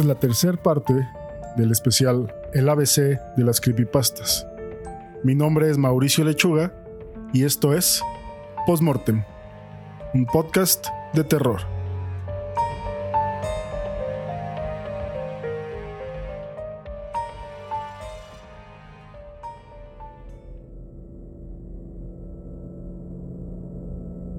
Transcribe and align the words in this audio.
Es 0.00 0.06
la 0.06 0.14
tercera 0.14 0.56
parte 0.56 0.94
del 1.58 1.70
especial 1.72 2.34
El 2.54 2.70
ABC 2.70 3.20
de 3.36 3.44
las 3.44 3.60
creepypastas. 3.60 4.46
Mi 5.22 5.34
nombre 5.34 5.68
es 5.68 5.76
Mauricio 5.76 6.24
Lechuga 6.24 6.72
y 7.34 7.44
esto 7.44 7.74
es 7.74 8.00
Postmortem, 8.66 9.22
un 10.14 10.24
podcast 10.24 10.86
de 11.12 11.22
terror. 11.22 11.60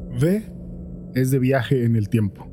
V 0.10 0.44
es 1.14 1.30
de 1.30 1.38
viaje 1.38 1.86
en 1.86 1.96
el 1.96 2.10
tiempo. 2.10 2.52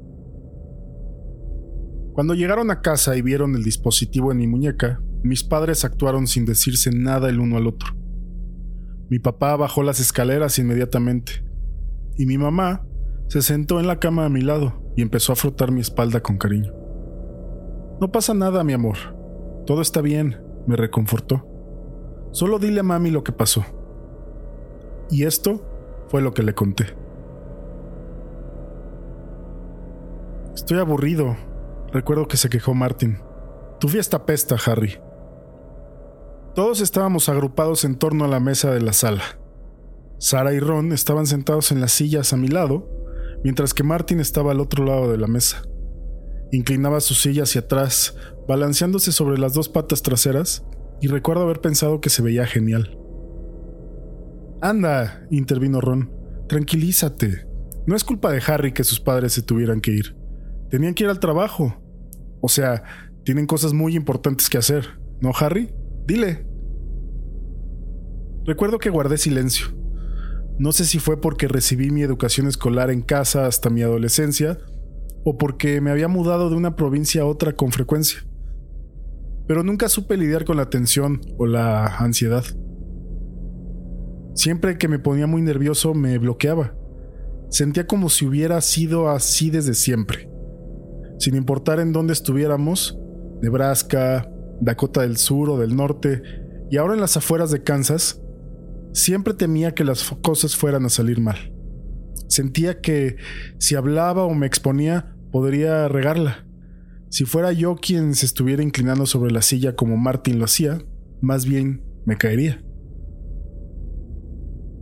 Cuando 2.19 2.35
llegaron 2.35 2.73
a 2.73 2.81
casa 2.81 3.15
y 3.15 3.23
vieron 3.23 3.55
el 3.55 3.63
dispositivo 3.63 4.33
en 4.33 4.39
mi 4.39 4.49
muñeca, 4.49 5.01
mis 5.23 5.45
padres 5.45 5.85
actuaron 5.85 6.27
sin 6.27 6.47
decirse 6.47 6.91
nada 6.91 7.29
el 7.29 7.39
uno 7.39 7.57
al 7.57 7.69
otro. 7.69 7.95
Mi 9.09 9.21
papá 9.21 9.55
bajó 9.55 9.85
las 9.85 10.01
escaleras 10.01 10.59
inmediatamente 10.59 11.45
y 12.17 12.27
mi 12.27 12.37
mamá 12.37 12.85
se 13.29 13.41
sentó 13.41 13.79
en 13.79 13.87
la 13.87 14.01
cama 14.01 14.25
a 14.25 14.31
mi 14.31 14.41
lado 14.41 14.83
y 14.97 15.03
empezó 15.03 15.33
a 15.33 15.37
frotar 15.37 15.71
mi 15.71 15.81
espalda 15.81 16.21
con 16.21 16.39
cariño. 16.39 16.73
No 18.01 18.11
pasa 18.11 18.35
nada, 18.35 18.65
mi 18.65 18.73
amor. 18.73 18.97
Todo 19.65 19.81
está 19.81 20.01
bien, 20.01 20.43
me 20.67 20.75
reconfortó. 20.75 21.47
Solo 22.33 22.59
dile 22.59 22.81
a 22.81 22.83
mami 22.83 23.13
lo 23.13 23.23
que 23.23 23.31
pasó. 23.31 23.65
Y 25.09 25.23
esto 25.23 25.63
fue 26.09 26.21
lo 26.21 26.35
que 26.35 26.43
le 26.43 26.53
conté. 26.53 26.87
Estoy 30.57 30.81
aburrido, 30.81 31.37
Recuerdo 31.93 32.29
que 32.29 32.37
se 32.37 32.51
quejó 32.51 32.75
Martin. 32.75 33.19
Tu 33.81 33.89
fiesta 33.89 34.27
pesta, 34.27 34.57
Harry. 34.67 35.01
Todos 36.55 36.81
estábamos 36.81 37.29
agrupados 37.29 37.85
en 37.85 37.97
torno 37.97 38.25
a 38.25 38.29
la 38.29 38.41
mesa 38.41 38.71
de 38.73 38.81
la 38.81 38.93
sala. 38.93 39.23
Sara 40.19 40.53
y 40.53 40.59
Ron 40.59 40.93
estaban 40.93 41.27
sentados 41.27 41.73
en 41.73 41.81
las 41.81 41.93
sillas 41.93 42.33
a 42.33 42.37
mi 42.37 42.49
lado, 42.49 42.91
mientras 43.45 43.73
que 43.73 43.85
Martin 43.85 44.21
estaba 44.21 44.53
al 44.53 44.61
otro 44.61 44.85
lado 44.85 45.11
de 45.11 45.17
la 45.17 45.29
mesa. 45.29 45.63
Inclinaba 46.51 47.01
su 47.01 47.15
silla 47.15 47.45
hacia 47.45 47.63
atrás, 47.63 48.17
balanceándose 48.49 49.13
sobre 49.13 49.39
las 49.39 49.55
dos 49.55 49.69
patas 49.69 50.03
traseras, 50.03 50.65
y 51.01 51.07
recuerdo 51.07 51.43
haber 51.43 51.61
pensado 51.61 52.01
que 52.01 52.11
se 52.11 52.23
veía 52.23 52.47
genial. 52.47 52.99
Anda, 54.61 55.27
intervino 55.31 55.81
Ron, 55.81 56.13
tranquilízate. 56.49 57.47
No 57.87 57.95
es 57.95 58.03
culpa 58.03 58.33
de 58.33 58.43
Harry 58.47 58.73
que 58.73 58.85
sus 58.85 58.99
padres 58.99 59.33
se 59.33 59.43
tuvieran 59.43 59.81
que 59.81 59.93
ir. 59.93 60.17
Tenían 60.71 60.95
que 60.95 61.05
ir 61.05 61.11
al 61.11 61.21
trabajo. 61.21 61.75
O 62.41 62.49
sea, 62.49 62.83
tienen 63.25 63.47
cosas 63.47 63.73
muy 63.73 63.97
importantes 63.97 64.49
que 64.49 64.59
hacer, 64.59 65.01
¿no, 65.21 65.33
Harry? 65.39 65.73
Dile. 66.07 66.47
Recuerdo 68.45 68.79
que 68.79 68.91
guardé 68.91 69.19
silencio. 69.19 69.67
No 70.59 70.73
sé 70.73 70.85
si 70.85 70.99
fue 70.99 71.21
porque 71.21 71.49
recibí 71.49 71.91
mi 71.91 72.03
educación 72.03 72.47
escolar 72.47 72.91
en 72.91 73.03
casa 73.03 73.47
hasta 73.47 73.71
mi 73.71 73.83
adolescencia 73.83 74.59
o 75.25 75.39
porque 75.39 75.81
me 75.81 75.91
había 75.91 76.09
mudado 76.09 76.51
de 76.51 76.57
una 76.57 76.75
provincia 76.75 77.23
a 77.23 77.27
otra 77.27 77.53
con 77.53 77.71
frecuencia. 77.71 78.21
Pero 79.47 79.63
nunca 79.63 79.89
supe 79.89 80.17
lidiar 80.17 80.45
con 80.45 80.57
la 80.57 80.69
tensión 80.69 81.21
o 81.39 81.47
la 81.47 81.87
ansiedad. 81.99 82.45
Siempre 84.35 84.79
que 84.79 84.89
me 84.89 84.99
ponía 84.99 85.27
muy 85.27 85.43
nervioso 85.43 85.95
me 85.95 86.19
bloqueaba. 86.19 86.75
Sentía 87.51 87.87
como 87.87 88.09
si 88.09 88.27
hubiera 88.27 88.61
sido 88.61 89.09
así 89.09 89.51
desde 89.51 89.75
siempre 89.75 90.29
sin 91.19 91.37
importar 91.37 91.81
en 91.81 91.93
dónde 91.93 92.13
estuviéramos, 92.13 92.99
Nebraska, 93.43 94.31
Dakota 94.61 95.03
del 95.03 95.17
Sur 95.17 95.51
o 95.51 95.59
del 95.59 95.77
Norte, 95.77 96.23
y 96.71 96.77
ahora 96.77 96.95
en 96.95 97.01
las 97.01 97.17
afueras 97.17 97.51
de 97.51 97.63
Kansas, 97.63 98.21
siempre 98.93 99.35
temía 99.35 99.75
que 99.75 99.85
las 99.85 100.05
cosas 100.23 100.57
fueran 100.57 100.85
a 100.85 100.91
salir 100.91 101.21
mal. 101.21 101.55
Sentía 102.29 102.81
que 102.81 103.17
si 103.59 103.75
hablaba 103.75 104.25
o 104.25 104.35
me 104.35 104.47
exponía, 104.47 105.15
podría 105.33 105.89
regarla. 105.89 106.47
Si 107.11 107.25
fuera 107.25 107.53
yo 107.53 107.77
quien 107.77 108.15
se 108.15 108.27
estuviera 108.27 108.63
inclinando 108.63 109.07
sobre 109.07 109.31
la 109.31 109.41
silla 109.41 109.75
como 109.77 109.97
Martin 109.97 110.39
lo 110.39 110.45
hacía, 110.45 110.79
más 111.23 111.47
bien 111.47 111.83
me 112.05 112.17
caería. 112.17 112.63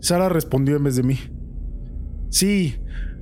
Sara 0.01 0.29
respondió 0.29 0.77
en 0.77 0.85
vez 0.85 0.97
de 0.97 1.03
mí. 1.03 1.19
Sí, 2.31 2.77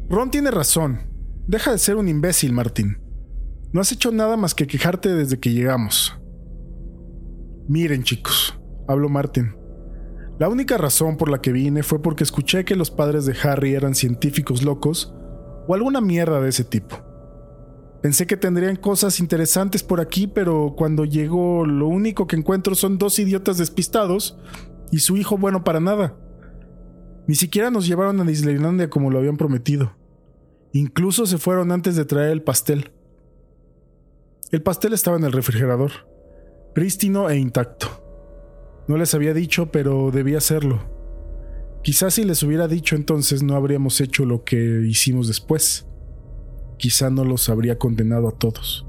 Ron 0.08 0.30
tiene 0.30 0.50
razón. 0.50 1.00
Deja 1.46 1.72
de 1.72 1.78
ser 1.78 1.96
un 1.96 2.08
imbécil, 2.08 2.52
Martin. 2.52 3.03
No 3.74 3.80
has 3.80 3.90
hecho 3.90 4.12
nada 4.12 4.36
más 4.36 4.54
que 4.54 4.68
quejarte 4.68 5.12
desde 5.12 5.40
que 5.40 5.52
llegamos. 5.52 6.16
Miren 7.66 8.04
chicos, 8.04 8.56
habló 8.86 9.08
Martin. 9.08 9.56
La 10.38 10.48
única 10.48 10.78
razón 10.78 11.16
por 11.16 11.28
la 11.28 11.40
que 11.40 11.50
vine 11.50 11.82
fue 11.82 12.00
porque 12.00 12.22
escuché 12.22 12.64
que 12.64 12.76
los 12.76 12.92
padres 12.92 13.26
de 13.26 13.34
Harry 13.42 13.74
eran 13.74 13.96
científicos 13.96 14.62
locos 14.62 15.12
o 15.66 15.74
alguna 15.74 16.00
mierda 16.00 16.40
de 16.40 16.50
ese 16.50 16.62
tipo. 16.62 16.98
Pensé 18.00 18.28
que 18.28 18.36
tendrían 18.36 18.76
cosas 18.76 19.18
interesantes 19.18 19.82
por 19.82 20.00
aquí, 20.00 20.28
pero 20.28 20.74
cuando 20.76 21.04
llegó 21.04 21.66
lo 21.66 21.88
único 21.88 22.28
que 22.28 22.36
encuentro 22.36 22.76
son 22.76 22.96
dos 22.96 23.18
idiotas 23.18 23.58
despistados 23.58 24.38
y 24.92 25.00
su 25.00 25.16
hijo 25.16 25.36
bueno 25.36 25.64
para 25.64 25.80
nada. 25.80 26.16
Ni 27.26 27.34
siquiera 27.34 27.72
nos 27.72 27.88
llevaron 27.88 28.20
a 28.20 28.24
Disneylandia 28.24 28.88
como 28.88 29.10
lo 29.10 29.18
habían 29.18 29.36
prometido. 29.36 29.96
Incluso 30.72 31.26
se 31.26 31.38
fueron 31.38 31.72
antes 31.72 31.96
de 31.96 32.04
traer 32.04 32.30
el 32.30 32.44
pastel. 32.44 32.92
El 34.50 34.62
pastel 34.62 34.92
estaba 34.92 35.16
en 35.16 35.24
el 35.24 35.32
refrigerador, 35.32 35.90
prístino 36.74 37.30
e 37.30 37.38
intacto. 37.38 38.84
No 38.86 38.96
les 38.96 39.14
había 39.14 39.32
dicho, 39.32 39.70
pero 39.70 40.10
debía 40.10 40.38
hacerlo. 40.38 40.94
Quizás 41.82 42.14
si 42.14 42.24
les 42.24 42.42
hubiera 42.42 42.68
dicho 42.68 42.96
entonces 42.96 43.42
no 43.42 43.56
habríamos 43.56 44.00
hecho 44.00 44.24
lo 44.24 44.44
que 44.44 44.86
hicimos 44.86 45.28
después. 45.28 45.86
Quizá 46.78 47.10
no 47.10 47.24
los 47.24 47.48
habría 47.48 47.78
condenado 47.78 48.28
a 48.28 48.32
todos. 48.32 48.86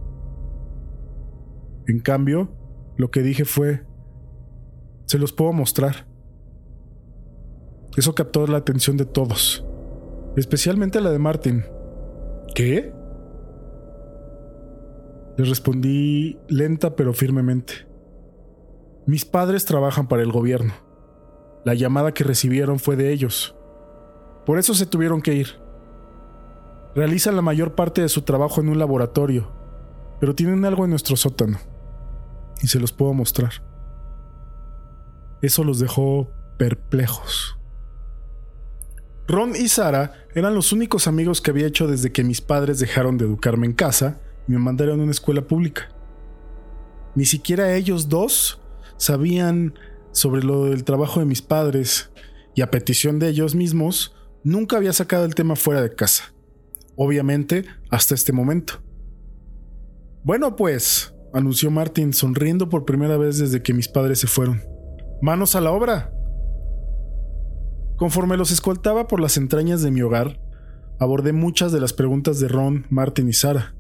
En 1.88 2.00
cambio, 2.00 2.50
lo 2.98 3.12
que 3.12 3.22
dije 3.22 3.46
fue, 3.46 3.84
se 5.06 5.20
los 5.20 5.34
puedo 5.34 5.54
mostrar. 5.54 6.08
Eso 7.96 8.16
captó 8.16 8.48
la 8.48 8.58
atención 8.58 8.98
de 8.98 9.06
todos, 9.06 9.66
especialmente 10.36 11.00
la 11.00 11.12
de 11.12 11.20
Martin. 11.20 11.64
¿Qué? 12.54 12.94
Le 15.38 15.46
respondí 15.46 16.40
lenta 16.48 16.96
pero 16.96 17.14
firmemente. 17.14 17.88
Mis 19.06 19.26
padres 19.26 19.66
trabajan 19.66 20.08
para 20.08 20.24
el 20.24 20.32
gobierno. 20.32 20.74
La 21.66 21.74
llamada 21.74 22.14
que 22.14 22.24
recibieron 22.24 22.80
fue 22.80 22.96
de 22.96 23.12
ellos. 23.12 23.56
Por 24.46 24.60
eso 24.60 24.74
se 24.74 24.86
tuvieron 24.86 25.22
que 25.22 25.34
ir. 25.34 25.60
Realizan 26.96 27.36
la 27.36 27.42
mayor 27.42 27.76
parte 27.76 28.02
de 28.02 28.10
su 28.10 28.22
trabajo 28.22 28.62
en 28.62 28.70
un 28.70 28.80
laboratorio, 28.80 29.52
pero 30.20 30.34
tienen 30.34 30.64
algo 30.64 30.86
en 30.86 30.92
nuestro 30.92 31.16
sótano. 31.18 31.60
Y 32.62 32.68
se 32.68 32.80
los 32.80 32.94
puedo 32.94 33.14
mostrar. 33.14 33.52
Eso 35.42 35.64
los 35.64 35.80
dejó 35.80 36.30
perplejos. 36.58 37.58
Ron 39.28 39.56
y 39.56 39.68
Sara 39.68 40.14
eran 40.34 40.56
los 40.56 40.72
únicos 40.72 41.08
amigos 41.08 41.42
que 41.42 41.52
había 41.52 41.68
hecho 41.68 41.88
desde 41.88 42.12
que 42.12 42.24
mis 42.24 42.42
padres 42.42 42.80
dejaron 42.80 43.18
de 43.18 43.26
educarme 43.26 43.66
en 43.66 43.74
casa 43.74 44.22
me 44.48 44.60
mandaron 44.60 45.00
a 45.00 45.04
una 45.04 45.12
escuela 45.12 45.42
pública. 45.42 45.90
Ni 47.16 47.26
siquiera 47.26 47.76
ellos 47.76 48.10
dos 48.10 48.62
sabían 48.98 49.74
sobre 50.12 50.44
lo 50.44 50.66
del 50.66 50.84
trabajo 50.84 51.20
de 51.20 51.26
mis 51.26 51.42
padres 51.42 52.10
y 52.56 52.62
a 52.62 52.72
petición 52.72 53.20
de 53.20 53.28
ellos 53.28 53.54
mismos, 53.54 54.16
nunca 54.44 54.78
había 54.78 54.94
sacado 54.94 55.26
el 55.26 55.36
tema 55.36 55.56
fuera 55.56 55.82
de 55.82 55.94
casa. 55.94 56.34
Obviamente, 56.96 57.66
hasta 57.90 58.16
este 58.16 58.32
momento. 58.32 58.82
Bueno, 60.24 60.56
pues, 60.56 61.14
anunció 61.34 61.70
Martin 61.70 62.14
sonriendo 62.14 62.70
por 62.70 62.86
primera 62.86 63.18
vez 63.18 63.38
desde 63.38 63.62
que 63.62 63.74
mis 63.74 63.90
padres 63.90 64.20
se 64.20 64.28
fueron. 64.28 64.64
Manos 65.22 65.56
a 65.56 65.62
la 65.62 65.72
obra. 65.72 66.14
Conforme 67.98 68.38
los 68.38 68.52
escoltaba 68.52 69.08
por 69.08 69.20
las 69.20 69.36
entrañas 69.36 69.82
de 69.82 69.92
mi 69.92 70.02
hogar, 70.02 70.40
abordé 71.00 71.34
muchas 71.34 71.74
de 71.74 71.82
las 71.82 71.94
preguntas 71.94 72.40
de 72.40 72.48
Ron, 72.48 72.86
Martin 72.90 73.28
y 73.28 73.34
Sara. 73.34 73.76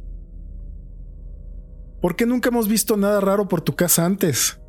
¿Por 2.01 2.15
qué 2.15 2.25
nunca 2.25 2.49
hemos 2.49 2.67
visto 2.67 2.97
nada 2.97 3.19
raro 3.19 3.47
por 3.47 3.61
tu 3.61 3.75
casa 3.75 4.05
antes? 4.05 4.59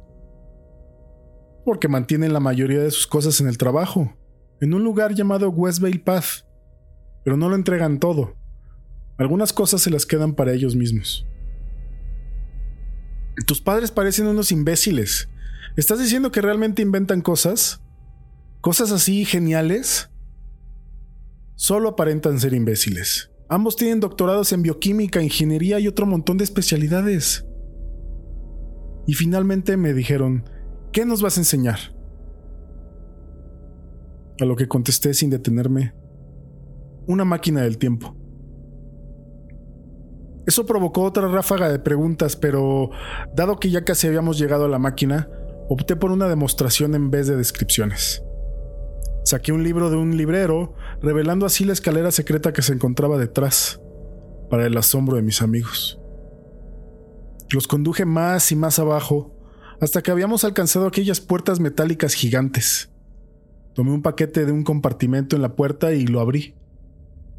Porque 1.65 1.89
mantienen 1.89 2.33
la 2.33 2.41
mayoría 2.41 2.81
de 2.81 2.91
sus 2.91 3.07
cosas 3.07 3.41
en 3.41 3.49
el 3.49 3.59
trabajo, 3.59 4.17
en 4.61 4.73
un 4.73 4.85
lugar 4.85 5.15
llamado 5.15 5.51
Westvale 5.51 5.99
Path, 5.99 6.47
pero 7.25 7.37
no 7.37 7.49
lo 7.49 7.57
entregan 7.57 7.99
todo. 7.99 8.37
Algunas 9.19 9.53
cosas 9.53 9.83
se 9.83 9.91
las 9.91 10.07
quedan 10.07 10.35
para 10.35 10.53
ellos 10.53 10.77
mismos. 10.77 11.27
Tus 13.47 13.61
padres 13.61 13.91
parecen 13.91 14.27
unos 14.27 14.53
imbéciles. 14.53 15.29
¿Estás 15.77 15.99
diciendo 15.99 16.33
que 16.33 16.41
realmente 16.41 16.83
inventan 16.83 17.21
cosas? 17.21 17.83
¿Cosas 18.61 18.93
así 18.93 19.25
geniales? 19.25 20.11
Solo 21.55 21.91
aparentan 21.91 22.41
ser 22.41 22.55
imbéciles. 22.55 23.31
Ambos 23.49 23.77
tienen 23.77 24.01
doctorados 24.01 24.53
en 24.53 24.63
bioquímica, 24.63 25.23
ingeniería 25.23 25.79
y 25.79 25.87
otro 25.87 26.07
montón 26.07 26.37
de 26.37 26.45
especialidades. 26.45 27.45
y 29.09 29.15
finalmente 29.15 29.77
me 29.77 29.95
dijeron, 29.95 30.51
¿qué 30.93 31.07
nos 31.07 31.23
vas 31.23 31.37
a 31.37 31.41
enseñar? 31.41 31.79
A 34.41 34.45
lo 34.45 34.57
que 34.57 34.67
contesté 34.67 35.15
sin 35.15 35.31
detenerme, 35.31 35.95
una 37.07 37.25
máquina 37.25 37.63
del 37.63 37.79
tiempo. 37.79 38.17
Eso 40.45 40.67
provocó 40.67 41.03
otra 41.03 41.29
ráfaga 41.29 41.69
de 41.71 41.79
preguntas, 41.79 42.35
pero 42.35 42.91
dado 43.35 43.61
que 43.61 43.71
ya 43.71 43.85
casi 43.85 44.09
habíamos 44.09 44.39
llegado 44.39 44.65
a 44.65 44.69
la 44.69 44.81
máquina, 44.81 45.29
opté 45.69 45.95
por 45.95 46.11
una 46.11 46.29
demostración 46.29 46.97
en 46.97 47.11
vez 47.13 47.29
de 47.29 47.37
descripciones. 47.37 48.26
Saqué 49.27 49.51
un 49.51 49.65
libro 49.65 49.91
de 49.91 49.97
un 49.97 50.17
librero, 50.17 50.77
revelando 51.03 51.47
así 51.47 51.65
la 51.65 51.73
escalera 51.73 52.13
secreta 52.13 52.53
que 52.53 52.63
se 52.63 52.73
encontraba 52.73 53.19
detrás, 53.19 53.81
para 54.49 54.65
el 54.65 54.77
asombro 54.77 55.17
de 55.17 55.23
mis 55.23 55.43
amigos. 55.43 55.99
Los 57.51 57.67
conduje 57.67 58.05
más 58.05 58.53
y 58.53 58.55
más 58.55 58.79
abajo, 58.79 59.37
hasta 59.81 60.01
que 60.01 60.13
habíamos 60.13 60.45
alcanzado 60.45 60.87
aquellas 60.87 61.21
puertas 61.21 61.59
metálicas 61.59 62.15
gigantes. 62.15 62.93
Tomé 63.75 63.91
un 63.91 64.03
paquete 64.03 64.47
de 64.47 64.53
un 64.53 64.63
compartimento 64.63 65.35
en 65.35 65.43
la 65.43 65.57
puerta 65.57 65.93
y 65.93 66.07
lo 66.07 66.21
abrí. 66.21 66.55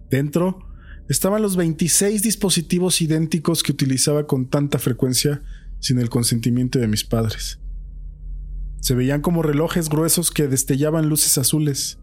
Dentro 0.10 0.68
estaban 1.08 1.42
los 1.42 1.56
26 1.56 2.22
dispositivos 2.22 3.02
idénticos 3.02 3.64
que 3.64 3.72
utilizaba 3.72 4.28
con 4.28 4.50
tanta 4.50 4.78
frecuencia 4.78 5.42
sin 5.80 6.00
el 6.00 6.10
consentimiento 6.10 6.80
de 6.80 6.90
mis 6.90 7.06
padres. 7.06 7.62
Se 8.80 8.96
veían 8.96 9.22
como 9.22 9.44
relojes 9.44 9.90
gruesos 9.90 10.32
que 10.32 10.48
destellaban 10.48 11.10
luces 11.10 11.38
azules, 11.38 12.00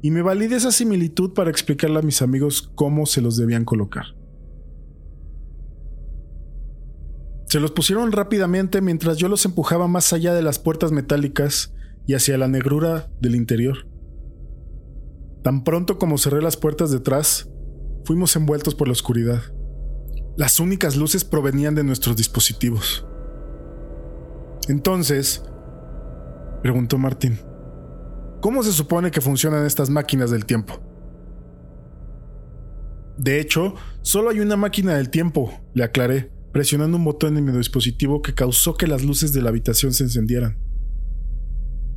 y 0.00 0.10
me 0.10 0.22
valí 0.22 0.46
de 0.46 0.56
esa 0.56 0.70
similitud 0.70 1.32
para 1.34 1.50
explicarle 1.50 1.98
a 1.98 2.02
mis 2.02 2.22
amigos 2.22 2.70
cómo 2.74 3.06
se 3.06 3.20
los 3.20 3.36
debían 3.36 3.64
colocar. 3.64 4.18
Se 7.46 7.60
los 7.60 7.70
pusieron 7.70 8.12
rápidamente 8.12 8.80
mientras 8.80 9.16
yo 9.16 9.28
los 9.28 9.44
empujaba 9.46 9.88
más 9.88 10.12
allá 10.12 10.34
de 10.34 10.42
las 10.42 10.58
puertas 10.58 10.92
metálicas 10.92 11.74
y 12.06 12.14
hacia 12.14 12.36
la 12.36 12.46
negrura 12.46 13.10
del 13.20 13.34
interior. 13.34 13.88
Tan 15.42 15.64
pronto 15.64 15.98
como 15.98 16.18
cerré 16.18 16.42
las 16.42 16.58
puertas 16.58 16.90
detrás, 16.90 17.48
fuimos 18.04 18.36
envueltos 18.36 18.74
por 18.74 18.88
la 18.88 18.92
oscuridad. 18.92 19.40
Las 20.36 20.60
únicas 20.60 20.96
luces 20.96 21.24
provenían 21.24 21.74
de 21.74 21.84
nuestros 21.84 22.16
dispositivos. 22.16 23.06
Entonces, 24.68 25.42
preguntó 26.62 26.98
Martín, 26.98 27.38
¿cómo 28.40 28.62
se 28.62 28.72
supone 28.72 29.10
que 29.10 29.20
funcionan 29.20 29.66
estas 29.66 29.90
máquinas 29.90 30.30
del 30.30 30.44
tiempo? 30.44 30.80
De 33.16 33.40
hecho, 33.40 33.74
solo 34.02 34.30
hay 34.30 34.40
una 34.40 34.56
máquina 34.56 34.96
del 34.96 35.10
tiempo, 35.10 35.52
le 35.74 35.82
aclaré, 35.82 36.32
presionando 36.52 36.96
un 36.96 37.04
botón 37.04 37.36
en 37.36 37.44
mi 37.44 37.52
dispositivo 37.52 38.22
que 38.22 38.34
causó 38.34 38.76
que 38.76 38.86
las 38.86 39.02
luces 39.02 39.32
de 39.32 39.42
la 39.42 39.48
habitación 39.50 39.92
se 39.92 40.04
encendieran. 40.04 40.58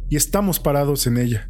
Y 0.10 0.16
estamos 0.16 0.60
parados 0.60 1.06
en 1.08 1.18
ella. 1.18 1.50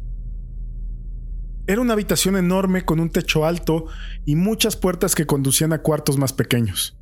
Era 1.66 1.80
una 1.80 1.94
habitación 1.94 2.36
enorme 2.36 2.84
con 2.84 3.00
un 3.00 3.10
techo 3.10 3.46
alto 3.46 3.86
y 4.26 4.36
muchas 4.36 4.76
puertas 4.76 5.14
que 5.14 5.26
conducían 5.26 5.72
a 5.72 5.80
cuartos 5.80 6.18
más 6.18 6.32
pequeños. 6.32 6.98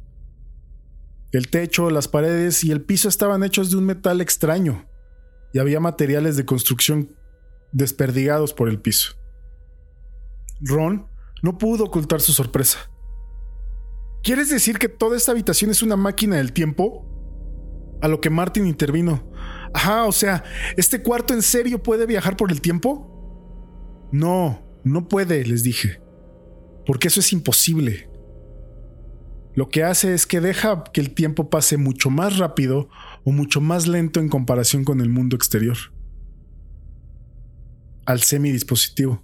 El 1.33 1.49
techo, 1.49 1.91
las 1.91 2.09
paredes 2.09 2.63
y 2.65 2.71
el 2.71 2.83
piso 2.83 3.09
estaban 3.09 3.43
hechos 3.43 3.71
de 3.71 3.77
un 3.77 3.85
metal 3.85 4.21
extraño, 4.21 4.87
y 5.53 5.59
había 5.59 5.81
materiales 5.81 6.37
de 6.37 6.45
construcción 6.45 7.15
desperdigados 7.73 8.53
por 8.53 8.69
el 8.69 8.81
piso. 8.81 9.15
Ron 10.61 11.07
no 11.43 11.59
pudo 11.59 11.85
ocultar 11.85 12.21
su 12.21 12.33
sorpresa. 12.33 12.91
¿Quieres 14.23 14.51
decir 14.51 14.79
que 14.79 14.89
toda 14.89 15.17
esta 15.17 15.33
habitación 15.33 15.71
es 15.71 15.83
una 15.83 15.97
máquina 15.97 16.37
del 16.37 16.53
tiempo? 16.53 17.07
A 18.03 18.09
lo 18.09 18.21
que 18.21 18.31
Martin 18.31 18.67
intervino. 18.67 19.31
Ajá, 19.73 20.05
o 20.05 20.13
sea, 20.13 20.45
¿este 20.77 21.03
cuarto 21.03 21.33
en 21.33 21.43
serio 21.43 21.83
puede 21.83 22.07
viajar 22.07 22.37
por 22.37 22.51
el 22.51 22.61
tiempo? 22.61 24.09
No, 24.13 24.63
no 24.85 25.09
puede, 25.09 25.45
les 25.45 25.63
dije, 25.63 26.03
porque 26.85 27.09
eso 27.09 27.21
es 27.21 27.33
imposible. 27.33 28.11
Lo 29.55 29.69
que 29.69 29.85
hace 29.85 30.15
es 30.15 30.27
que 30.27 30.41
deja 30.41 30.85
que 30.93 31.01
el 31.01 31.15
tiempo 31.15 31.51
pase 31.51 31.77
mucho 31.77 32.11
más 32.11 32.39
rápido 32.39 32.89
o 33.25 33.33
mucho 33.33 33.61
más 33.61 33.87
lento 33.87 34.21
en 34.21 34.29
comparación 34.29 34.85
con 34.85 35.01
el 35.01 35.09
mundo 35.09 35.37
exterior. 35.37 35.77
Al 38.07 38.23
semidispositivo. 38.23 39.23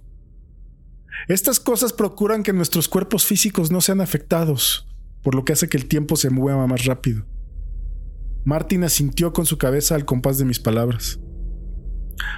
Estas 1.27 1.59
cosas 1.59 1.93
procuran 1.93 2.43
que 2.43 2.53
nuestros 2.53 2.87
cuerpos 2.87 3.25
físicos 3.25 3.71
no 3.71 3.81
sean 3.81 4.01
afectados, 4.01 4.87
por 5.23 5.35
lo 5.35 5.43
que 5.45 5.53
hace 5.53 5.67
que 5.67 5.77
el 5.77 5.87
tiempo 5.87 6.15
se 6.15 6.29
mueva 6.29 6.67
más 6.67 6.85
rápido. 6.85 7.25
Martin 8.45 8.83
asintió 8.83 9.33
con 9.33 9.45
su 9.45 9.57
cabeza 9.57 9.95
al 9.95 10.05
compás 10.05 10.37
de 10.37 10.45
mis 10.45 10.59
palabras. 10.59 11.19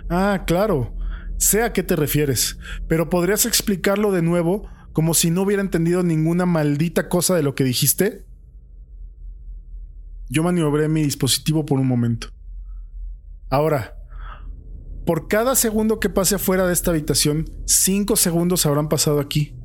Ah, 0.10 0.44
claro, 0.48 0.96
Sé 1.40 1.64
a 1.64 1.72
qué 1.72 1.84
te 1.84 1.96
refieres, 1.96 2.60
pero 2.90 3.10
¿podrías 3.10 3.46
explicarlo 3.46 4.12
de 4.12 4.22
nuevo 4.22 4.68
como 4.92 5.14
si 5.14 5.32
no 5.32 5.44
hubiera 5.44 5.62
entendido 5.62 6.04
ninguna 6.04 6.46
maldita 6.46 7.08
cosa 7.08 7.34
de 7.34 7.44
lo 7.44 7.56
que 7.56 7.64
dijiste? 7.64 8.26
Yo 10.30 10.44
maniobré 10.44 10.88
mi 10.88 11.04
dispositivo 11.04 11.66
por 11.66 11.80
un 11.80 11.88
momento. 11.88 12.30
Ahora, 13.50 13.96
por 15.06 15.28
cada 15.28 15.56
segundo 15.56 16.00
que 16.00 16.10
pase 16.10 16.36
afuera 16.36 16.68
de 16.68 16.74
esta 16.74 16.92
habitación, 16.92 17.46
cinco 17.66 18.16
segundos 18.16 18.68
habrán 18.68 18.90
pasado 18.90 19.20
aquí. 19.20 19.56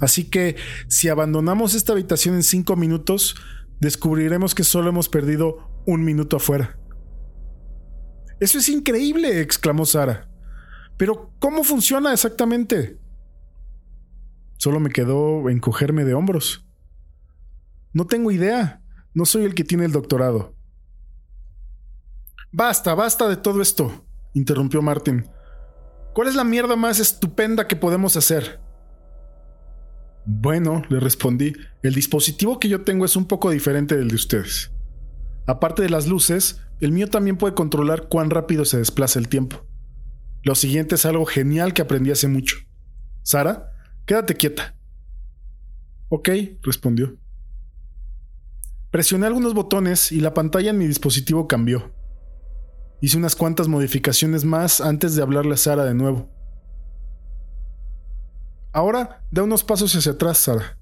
Así 0.00 0.28
que, 0.28 0.56
si 0.88 1.08
abandonamos 1.08 1.74
esta 1.74 1.92
habitación 1.92 2.34
en 2.34 2.42
cinco 2.42 2.74
minutos, 2.74 3.36
descubriremos 3.78 4.56
que 4.56 4.64
solo 4.64 4.88
hemos 4.88 5.08
perdido 5.08 5.70
un 5.86 6.04
minuto 6.04 6.36
afuera. 6.36 6.76
Eso 8.40 8.58
es 8.58 8.68
increíble, 8.68 9.40
exclamó 9.40 9.86
Sara. 9.86 10.28
Pero, 10.96 11.32
¿cómo 11.38 11.62
funciona 11.62 12.12
exactamente? 12.12 12.98
Solo 14.56 14.80
me 14.80 14.90
quedó 14.90 15.48
encogerme 15.48 16.04
de 16.04 16.14
hombros. 16.14 16.66
No 17.92 18.06
tengo 18.06 18.32
idea. 18.32 18.81
No 19.14 19.24
soy 19.26 19.44
el 19.44 19.54
que 19.54 19.64
tiene 19.64 19.84
el 19.84 19.92
doctorado. 19.92 20.54
Basta, 22.50 22.94
basta 22.94 23.28
de 23.28 23.36
todo 23.36 23.62
esto, 23.62 24.04
interrumpió 24.34 24.82
Martin. 24.82 25.26
¿Cuál 26.14 26.28
es 26.28 26.34
la 26.34 26.44
mierda 26.44 26.76
más 26.76 27.00
estupenda 27.00 27.66
que 27.66 27.76
podemos 27.76 28.16
hacer? 28.16 28.60
Bueno, 30.24 30.82
le 30.88 31.00
respondí, 31.00 31.52
el 31.82 31.94
dispositivo 31.94 32.60
que 32.60 32.68
yo 32.68 32.82
tengo 32.82 33.04
es 33.04 33.16
un 33.16 33.26
poco 33.26 33.50
diferente 33.50 33.96
del 33.96 34.08
de 34.08 34.14
ustedes. 34.14 34.70
Aparte 35.46 35.82
de 35.82 35.90
las 35.90 36.06
luces, 36.06 36.60
el 36.80 36.92
mío 36.92 37.08
también 37.08 37.36
puede 37.36 37.54
controlar 37.54 38.08
cuán 38.08 38.30
rápido 38.30 38.64
se 38.64 38.78
desplaza 38.78 39.18
el 39.18 39.28
tiempo. 39.28 39.66
Lo 40.42 40.54
siguiente 40.54 40.96
es 40.96 41.06
algo 41.06 41.24
genial 41.24 41.72
que 41.72 41.82
aprendí 41.82 42.10
hace 42.10 42.28
mucho. 42.28 42.56
Sara, 43.22 43.72
quédate 44.04 44.34
quieta. 44.34 44.76
Ok, 46.08 46.28
respondió. 46.62 47.16
Presioné 48.92 49.26
algunos 49.26 49.54
botones 49.54 50.12
y 50.12 50.20
la 50.20 50.34
pantalla 50.34 50.68
en 50.68 50.76
mi 50.76 50.86
dispositivo 50.86 51.48
cambió. 51.48 51.94
Hice 53.00 53.16
unas 53.16 53.34
cuantas 53.34 53.66
modificaciones 53.66 54.44
más 54.44 54.82
antes 54.82 55.16
de 55.16 55.22
hablarle 55.22 55.54
a 55.54 55.56
Sara 55.56 55.86
de 55.86 55.94
nuevo. 55.94 56.28
Ahora 58.70 59.24
da 59.30 59.44
unos 59.44 59.64
pasos 59.64 59.96
hacia 59.96 60.12
atrás, 60.12 60.36
Sara. 60.36 60.78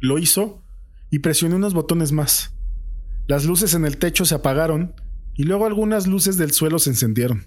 Lo 0.00 0.18
hizo 0.18 0.64
y 1.08 1.20
presioné 1.20 1.54
unos 1.54 1.72
botones 1.72 2.10
más. 2.10 2.52
Las 3.28 3.44
luces 3.44 3.74
en 3.74 3.84
el 3.84 3.98
techo 3.98 4.24
se 4.24 4.34
apagaron 4.34 4.96
y 5.36 5.44
luego 5.44 5.66
algunas 5.66 6.08
luces 6.08 6.36
del 6.36 6.50
suelo 6.50 6.80
se 6.80 6.90
encendieron. 6.90 7.46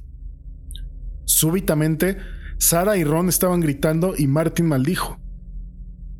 Súbitamente, 1.26 2.20
Sara 2.58 2.96
y 2.96 3.04
Ron 3.04 3.28
estaban 3.28 3.60
gritando 3.60 4.14
y 4.18 4.28
Martin 4.28 4.66
maldijo. 4.66 5.20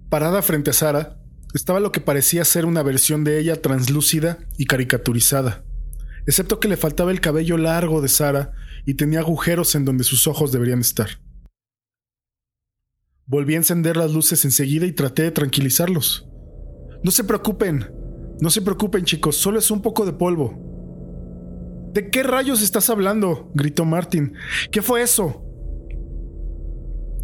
Parada 0.10 0.42
frente 0.42 0.72
a 0.72 0.74
Sara, 0.74 1.23
estaba 1.54 1.80
lo 1.80 1.92
que 1.92 2.02
parecía 2.02 2.44
ser 2.46 2.66
una 2.66 2.84
versión 2.84 3.24
de 3.24 3.40
ella 3.40 3.62
translúcida 3.62 4.40
y 4.58 4.66
caricaturizada, 4.66 5.64
excepto 6.26 6.60
que 6.60 6.68
le 6.68 6.78
faltaba 6.78 7.12
el 7.12 7.22
cabello 7.22 7.58
largo 7.58 8.02
de 8.02 8.10
Sara 8.10 8.54
y 8.86 8.96
tenía 8.96 9.20
agujeros 9.20 9.76
en 9.76 9.86
donde 9.86 10.04
sus 10.04 10.28
ojos 10.28 10.52
deberían 10.52 10.80
estar. 10.80 11.22
Volví 13.26 13.54
a 13.54 13.58
encender 13.58 13.96
las 13.96 14.12
luces 14.12 14.44
enseguida 14.44 14.86
y 14.86 14.92
traté 14.92 15.24
de 15.24 15.32
tranquilizarlos. 15.32 16.28
No 17.04 17.12
se 17.12 17.24
preocupen, 17.24 17.90
no 18.42 18.50
se 18.50 18.62
preocupen 18.62 19.06
chicos, 19.06 19.38
solo 19.38 19.60
es 19.60 19.72
un 19.72 19.82
poco 19.82 20.06
de 20.06 20.14
polvo. 20.14 20.60
¿De 21.94 22.10
qué 22.10 22.24
rayos 22.24 22.62
estás 22.62 22.90
hablando? 22.90 23.52
gritó 23.54 23.86
Martin. 23.86 24.34
¿Qué 24.72 24.82
fue 24.82 25.04
eso? 25.04 25.46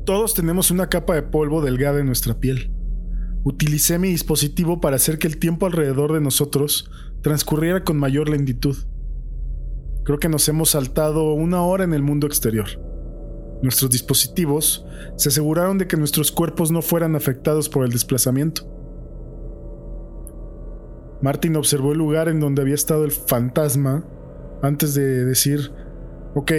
Todos 0.05 0.33
tenemos 0.33 0.71
una 0.71 0.88
capa 0.88 1.15
de 1.15 1.24
polvo 1.24 1.62
delgada 1.62 2.00
en 2.00 2.05
nuestra 2.05 2.39
piel. 2.39 2.71
Utilicé 3.43 4.00
mi 4.00 4.10
dispositivo 4.10 4.81
para 4.81 4.98
hacer 4.98 5.17
que 5.17 5.27
el 5.27 5.38
tiempo 5.38 5.65
alrededor 5.65 6.13
de 6.13 6.22
nosotros 6.22 6.91
transcurriera 7.22 7.84
con 7.84 7.98
mayor 7.98 8.29
lentitud. 8.29 8.75
Creo 10.03 10.19
que 10.19 10.29
nos 10.29 10.48
hemos 10.50 10.72
saltado 10.72 11.34
una 11.34 11.62
hora 11.62 11.84
en 11.84 11.93
el 11.93 12.01
mundo 12.01 12.27
exterior. 12.27 12.67
Nuestros 13.62 13.91
dispositivos 13.91 14.86
se 15.15 15.29
aseguraron 15.29 15.77
de 15.77 15.88
que 15.88 15.98
nuestros 15.98 16.31
cuerpos 16.31 16.72
no 16.72 16.81
fueran 16.81 17.15
afectados 17.15 17.69
por 17.69 17.86
el 17.86 17.91
desplazamiento. 17.91 18.67
Martin 21.22 21.55
observó 21.58 21.91
el 21.91 21.98
lugar 21.98 22.29
en 22.29 22.39
donde 22.39 22.62
había 22.62 22.75
estado 22.75 23.03
el 23.03 23.12
fantasma 23.12 24.05
antes 24.62 24.93
de 24.93 25.25
decir, 25.25 25.72
ok, 26.36 26.51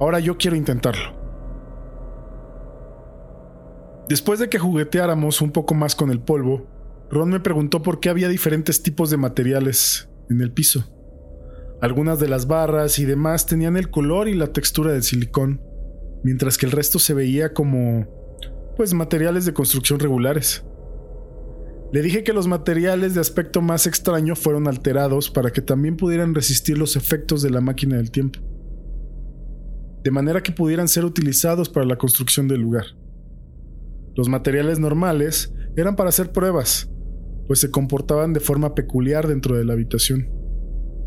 ahora 0.00 0.20
yo 0.20 0.38
quiero 0.38 0.56
intentarlo. 0.56 1.23
Después 4.08 4.38
de 4.38 4.48
que 4.50 4.58
jugueteáramos 4.58 5.40
un 5.40 5.50
poco 5.50 5.74
más 5.74 5.94
con 5.94 6.10
el 6.10 6.20
polvo, 6.20 6.66
Ron 7.10 7.30
me 7.30 7.40
preguntó 7.40 7.82
por 7.82 8.00
qué 8.00 8.10
había 8.10 8.28
diferentes 8.28 8.82
tipos 8.82 9.08
de 9.08 9.16
materiales 9.16 10.08
en 10.28 10.40
el 10.40 10.52
piso. 10.52 10.84
Algunas 11.80 12.18
de 12.18 12.28
las 12.28 12.46
barras 12.46 12.98
y 12.98 13.04
demás 13.04 13.46
tenían 13.46 13.76
el 13.76 13.90
color 13.90 14.28
y 14.28 14.34
la 14.34 14.52
textura 14.52 14.92
del 14.92 15.02
silicón, 15.02 15.60
mientras 16.22 16.58
que 16.58 16.66
el 16.66 16.72
resto 16.72 16.98
se 16.98 17.14
veía 17.14 17.54
como, 17.54 18.06
pues, 18.76 18.92
materiales 18.94 19.44
de 19.46 19.54
construcción 19.54 19.98
regulares. 20.00 20.64
Le 21.92 22.02
dije 22.02 22.24
que 22.24 22.32
los 22.32 22.46
materiales 22.46 23.14
de 23.14 23.20
aspecto 23.20 23.62
más 23.62 23.86
extraño 23.86 24.34
fueron 24.34 24.66
alterados 24.66 25.30
para 25.30 25.50
que 25.50 25.62
también 25.62 25.96
pudieran 25.96 26.34
resistir 26.34 26.76
los 26.76 26.96
efectos 26.96 27.40
de 27.42 27.50
la 27.50 27.60
máquina 27.60 27.96
del 27.96 28.10
tiempo, 28.10 28.40
de 30.02 30.10
manera 30.10 30.42
que 30.42 30.52
pudieran 30.52 30.88
ser 30.88 31.04
utilizados 31.04 31.68
para 31.68 31.86
la 31.86 31.96
construcción 31.96 32.48
del 32.48 32.60
lugar. 32.60 32.86
Los 34.16 34.28
materiales 34.28 34.78
normales 34.78 35.52
eran 35.76 35.96
para 35.96 36.10
hacer 36.10 36.32
pruebas, 36.32 36.90
pues 37.46 37.60
se 37.60 37.70
comportaban 37.70 38.32
de 38.32 38.40
forma 38.40 38.74
peculiar 38.74 39.26
dentro 39.26 39.56
de 39.56 39.64
la 39.64 39.72
habitación. 39.72 40.28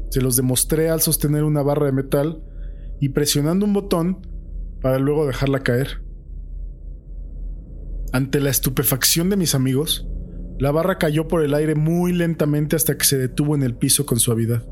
Se 0.09 0.21
los 0.21 0.35
demostré 0.35 0.89
al 0.89 1.01
sostener 1.01 1.43
una 1.43 1.61
barra 1.61 1.87
de 1.87 1.91
metal 1.91 2.43
y 2.99 3.09
presionando 3.09 3.65
un 3.65 3.73
botón 3.73 4.27
para 4.81 4.99
luego 4.99 5.25
dejarla 5.25 5.63
caer. 5.63 6.01
Ante 8.13 8.39
la 8.39 8.49
estupefacción 8.49 9.29
de 9.29 9.37
mis 9.37 9.55
amigos, 9.55 10.07
la 10.59 10.71
barra 10.71 10.97
cayó 10.97 11.27
por 11.27 11.43
el 11.43 11.53
aire 11.53 11.75
muy 11.75 12.13
lentamente 12.13 12.75
hasta 12.75 12.97
que 12.97 13.05
se 13.05 13.17
detuvo 13.17 13.55
en 13.55 13.63
el 13.63 13.75
piso 13.75 14.05
con 14.05 14.19
suavidad. 14.19 14.65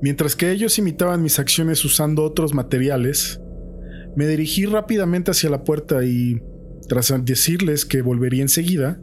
Mientras 0.00 0.36
que 0.36 0.50
ellos 0.50 0.78
imitaban 0.78 1.22
mis 1.22 1.38
acciones 1.38 1.84
usando 1.84 2.24
otros 2.24 2.54
materiales, 2.54 3.40
me 4.16 4.26
dirigí 4.26 4.66
rápidamente 4.66 5.30
hacia 5.30 5.50
la 5.50 5.64
puerta 5.64 6.04
y, 6.04 6.40
tras 6.88 7.12
decirles 7.24 7.84
que 7.84 8.02
volvería 8.02 8.42
enseguida, 8.42 9.00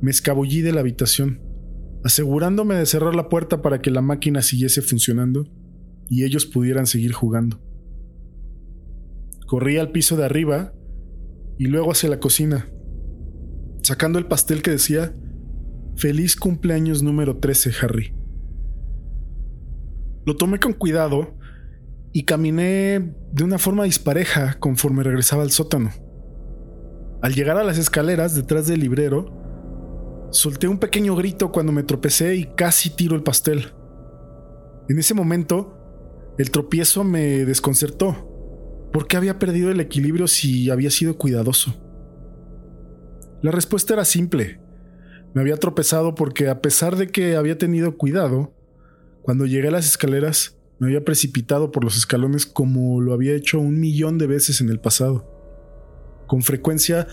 me 0.00 0.10
escabullí 0.10 0.60
de 0.60 0.72
la 0.72 0.80
habitación, 0.80 1.40
asegurándome 2.04 2.74
de 2.74 2.86
cerrar 2.86 3.14
la 3.14 3.28
puerta 3.28 3.62
para 3.62 3.80
que 3.80 3.90
la 3.90 4.02
máquina 4.02 4.42
siguiese 4.42 4.82
funcionando 4.82 5.46
y 6.08 6.24
ellos 6.24 6.46
pudieran 6.46 6.86
seguir 6.86 7.12
jugando. 7.12 7.60
Corrí 9.46 9.78
al 9.78 9.92
piso 9.92 10.16
de 10.16 10.24
arriba 10.24 10.72
y 11.58 11.66
luego 11.66 11.92
hacia 11.92 12.08
la 12.08 12.20
cocina, 12.20 12.68
sacando 13.82 14.18
el 14.18 14.26
pastel 14.26 14.62
que 14.62 14.72
decía 14.72 15.14
Feliz 15.96 16.36
cumpleaños 16.36 17.02
número 17.02 17.38
13, 17.38 17.70
Harry. 17.80 18.12
Lo 20.26 20.36
tomé 20.36 20.58
con 20.58 20.74
cuidado 20.74 21.38
y 22.16 22.22
caminé 22.22 23.12
de 23.30 23.44
una 23.44 23.58
forma 23.58 23.84
dispareja 23.84 24.58
conforme 24.58 25.02
regresaba 25.02 25.42
al 25.42 25.50
sótano. 25.50 25.90
Al 27.20 27.34
llegar 27.34 27.58
a 27.58 27.62
las 27.62 27.76
escaleras 27.76 28.34
detrás 28.34 28.66
del 28.66 28.80
librero, 28.80 30.30
solté 30.30 30.66
un 30.66 30.78
pequeño 30.78 31.14
grito 31.14 31.52
cuando 31.52 31.72
me 31.72 31.82
tropecé 31.82 32.34
y 32.36 32.46
casi 32.56 32.88
tiro 32.88 33.16
el 33.16 33.22
pastel. 33.22 33.74
En 34.88 34.98
ese 34.98 35.12
momento, 35.12 36.34
el 36.38 36.50
tropiezo 36.50 37.04
me 37.04 37.44
desconcertó 37.44 38.88
¿Por 38.94 39.06
qué 39.08 39.18
había 39.18 39.38
perdido 39.38 39.70
el 39.70 39.80
equilibrio 39.80 40.26
si 40.26 40.70
había 40.70 40.90
sido 40.90 41.18
cuidadoso? 41.18 41.74
La 43.42 43.50
respuesta 43.50 43.92
era 43.92 44.06
simple. 44.06 44.58
Me 45.34 45.42
había 45.42 45.58
tropezado 45.58 46.14
porque 46.14 46.48
a 46.48 46.62
pesar 46.62 46.96
de 46.96 47.08
que 47.08 47.36
había 47.36 47.58
tenido 47.58 47.98
cuidado, 47.98 48.54
cuando 49.20 49.44
llegué 49.44 49.68
a 49.68 49.72
las 49.72 49.84
escaleras 49.84 50.55
me 50.78 50.88
había 50.88 51.04
precipitado 51.04 51.72
por 51.72 51.84
los 51.84 51.96
escalones 51.96 52.46
como 52.46 53.00
lo 53.00 53.12
había 53.12 53.34
hecho 53.34 53.58
un 53.58 53.80
millón 53.80 54.18
de 54.18 54.26
veces 54.26 54.60
en 54.60 54.68
el 54.68 54.80
pasado. 54.80 55.30
Con 56.26 56.42
frecuencia 56.42 57.06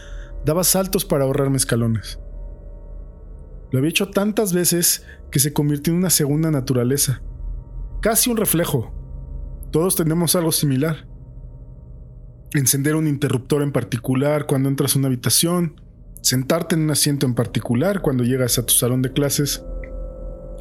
daba 0.45 0.63
saltos 0.63 1.05
para 1.05 1.23
ahorrarme 1.23 1.57
escalones. 1.57 2.19
Lo 3.71 3.79
había 3.79 3.89
hecho 3.89 4.09
tantas 4.09 4.53
veces 4.53 5.05
que 5.31 5.39
se 5.39 5.53
convirtió 5.53 5.93
en 5.93 5.99
una 5.99 6.09
segunda 6.09 6.51
naturaleza, 6.51 7.21
casi 8.01 8.29
un 8.29 8.37
reflejo. 8.37 8.93
Todos 9.71 9.95
tenemos 9.95 10.35
algo 10.35 10.51
similar 10.51 11.07
encender 12.53 12.95
un 12.95 13.07
interruptor 13.07 13.61
en 13.61 13.71
particular 13.71 14.45
cuando 14.45 14.69
entras 14.69 14.95
a 14.95 14.99
una 14.99 15.07
habitación, 15.07 15.81
sentarte 16.21 16.75
en 16.75 16.81
un 16.81 16.91
asiento 16.91 17.25
en 17.25 17.35
particular 17.35 18.01
cuando 18.01 18.23
llegas 18.23 18.57
a 18.57 18.65
tu 18.65 18.73
salón 18.73 19.01
de 19.01 19.11
clases, 19.11 19.63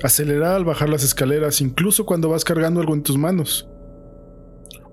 acelerar 0.02 0.54
al 0.54 0.64
bajar 0.64 0.88
las 0.88 1.04
escaleras 1.04 1.60
incluso 1.60 2.06
cuando 2.06 2.28
vas 2.28 2.44
cargando 2.44 2.80
algo 2.80 2.94
en 2.94 3.02
tus 3.02 3.16
manos, 3.18 3.68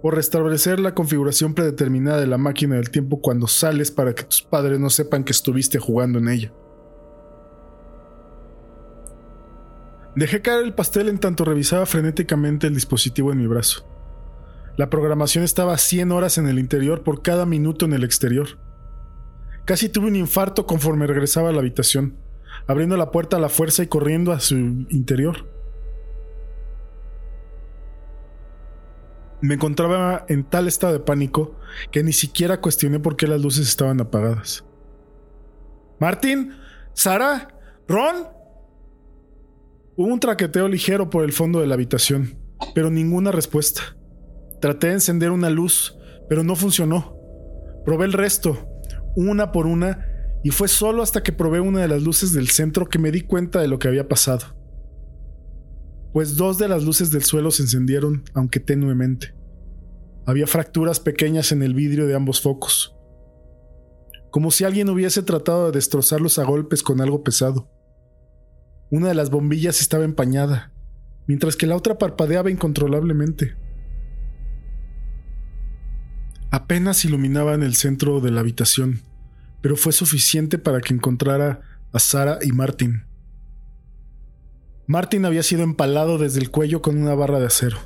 o 0.02 0.12
restablecer 0.12 0.80
la 0.80 0.96
configuración 0.96 1.54
predeterminada 1.54 2.20
de 2.20 2.28
la 2.28 2.38
máquina 2.38 2.76
del 2.76 2.90
tiempo 2.90 3.22
cuando 3.22 3.48
sales 3.48 3.92
para 3.92 4.14
que 4.14 4.24
tus 4.24 4.42
padres 4.42 4.80
no 4.80 4.90
sepan 4.90 5.24
que 5.24 5.32
estuviste 5.32 5.78
jugando 5.78 6.20
en 6.20 6.30
ella. 6.30 6.54
Dejé 10.16 10.42
caer 10.42 10.64
el 10.64 10.74
pastel 10.74 11.10
en 11.10 11.20
tanto 11.20 11.46
revisaba 11.46 11.86
frenéticamente 11.86 12.68
el 12.68 12.74
dispositivo 12.74 13.32
en 13.32 13.38
mi 13.38 13.48
brazo. 13.48 13.86
La 14.78 14.90
programación 14.90 15.44
estaba 15.44 15.74
a 15.74 15.78
100 15.78 16.12
horas 16.12 16.38
en 16.38 16.48
el 16.48 16.60
interior 16.60 17.04
por 17.04 17.22
cada 17.22 17.46
minuto 17.46 17.86
en 17.86 17.94
el 17.94 18.04
exterior. 18.04 18.58
Casi 19.66 19.90
tuve 19.90 20.08
un 20.08 20.16
infarto 20.16 20.66
conforme 20.66 21.06
regresaba 21.06 21.50
a 21.50 21.52
la 21.52 21.60
habitación, 21.60 22.16
abriendo 22.70 22.96
la 22.98 23.10
puerta 23.10 23.38
a 23.38 23.40
la 23.40 23.50
fuerza 23.50 23.82
y 23.82 23.88
corriendo 23.88 24.32
a 24.32 24.40
su 24.40 24.56
interior. 24.56 25.48
Me 29.42 29.56
encontraba 29.56 30.24
en 30.30 30.44
tal 30.44 30.68
estado 30.68 30.94
de 30.94 31.00
pánico 31.00 31.56
que 31.92 32.04
ni 32.04 32.14
siquiera 32.14 32.62
cuestioné 32.62 33.00
por 33.00 33.16
qué 33.16 33.26
las 33.26 33.42
luces 33.42 33.68
estaban 33.68 34.00
apagadas. 34.00 34.64
Martín, 36.00 36.54
Sara, 36.94 37.58
Ron. 37.88 38.28
Hubo 39.96 40.14
un 40.14 40.20
traqueteo 40.20 40.68
ligero 40.68 41.10
por 41.10 41.24
el 41.24 41.34
fondo 41.34 41.62
de 41.62 41.68
la 41.68 41.74
habitación, 41.74 42.38
pero 42.76 42.92
ninguna 42.92 43.32
respuesta. 43.32 43.98
Traté 44.62 44.88
de 44.88 44.94
encender 44.94 45.32
una 45.32 45.50
luz, 45.50 45.98
pero 46.30 46.44
no 46.44 46.56
funcionó. 46.56 47.18
Probé 47.84 48.06
el 48.06 48.14
resto, 48.14 48.70
una 49.16 49.52
por 49.52 49.66
una, 49.66 50.09
y 50.44 50.52
fue 50.52 50.68
solo 50.68 51.04
hasta 51.04 51.22
que 51.22 51.34
probé 51.34 51.60
una 51.60 51.82
de 51.82 51.88
las 51.88 52.04
luces 52.04 52.34
del 52.34 52.50
centro 52.50 52.88
que 52.88 53.00
me 53.00 53.12
di 53.12 53.22
cuenta 53.22 53.60
de 53.60 53.68
lo 53.68 53.78
que 53.80 53.88
había 53.88 54.08
pasado. 54.08 54.56
Pues 56.14 56.38
dos 56.38 56.58
de 56.58 56.68
las 56.68 56.84
luces 56.84 57.12
del 57.12 57.24
suelo 57.24 57.52
se 57.52 57.64
encendieron, 57.64 58.24
aunque 58.34 58.60
tenuemente. 58.60 59.36
Había 60.26 60.48
fracturas 60.48 61.00
pequeñas 61.00 61.52
en 61.52 61.62
el 61.62 61.74
vidrio 61.74 62.08
de 62.08 62.16
ambos 62.16 62.42
focos, 62.42 62.96
como 64.32 64.52
si 64.52 64.64
alguien 64.64 64.90
hubiese 64.90 65.24
tratado 65.24 65.68
de 65.68 65.72
destrozarlos 65.74 66.40
a 66.40 66.46
golpes 66.46 66.84
con 66.84 67.02
algo 67.02 67.24
pesado. 67.24 67.70
Una 68.92 69.10
de 69.10 69.16
las 69.16 69.30
bombillas 69.30 69.82
estaba 69.82 70.04
empañada, 70.04 70.74
mientras 71.28 71.56
que 71.56 71.68
la 71.68 71.76
otra 71.76 71.98
parpadeaba 71.98 72.50
incontrolablemente. 72.50 73.56
Apenas 76.52 77.06
iluminaba 77.06 77.54
en 77.54 77.62
el 77.62 77.76
centro 77.76 78.20
de 78.20 78.32
la 78.32 78.40
habitación, 78.40 79.02
pero 79.62 79.76
fue 79.76 79.92
suficiente 79.92 80.58
para 80.58 80.82
que 80.82 80.94
encontrara 80.94 81.62
a 81.92 82.00
Sara 82.00 82.40
y 82.42 82.52
Martin. 82.52 83.04
Martin 84.88 85.26
había 85.26 85.44
sido 85.44 85.64
empalado 85.64 86.18
desde 86.18 86.40
el 86.40 86.50
cuello 86.50 86.82
con 86.82 86.98
una 86.98 87.14
barra 87.16 87.40
de 87.40 87.48
acero. 87.48 87.78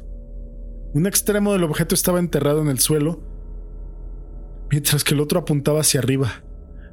Un 0.94 1.06
extremo 1.06 1.54
del 1.54 1.64
objeto 1.64 1.96
estaba 1.96 2.20
enterrado 2.20 2.62
en 2.62 2.70
el 2.70 2.80
suelo, 2.80 3.24
mientras 4.70 5.04
que 5.04 5.14
el 5.14 5.20
otro 5.20 5.40
apuntaba 5.40 5.82
hacia 5.82 6.00
arriba, 6.00 6.44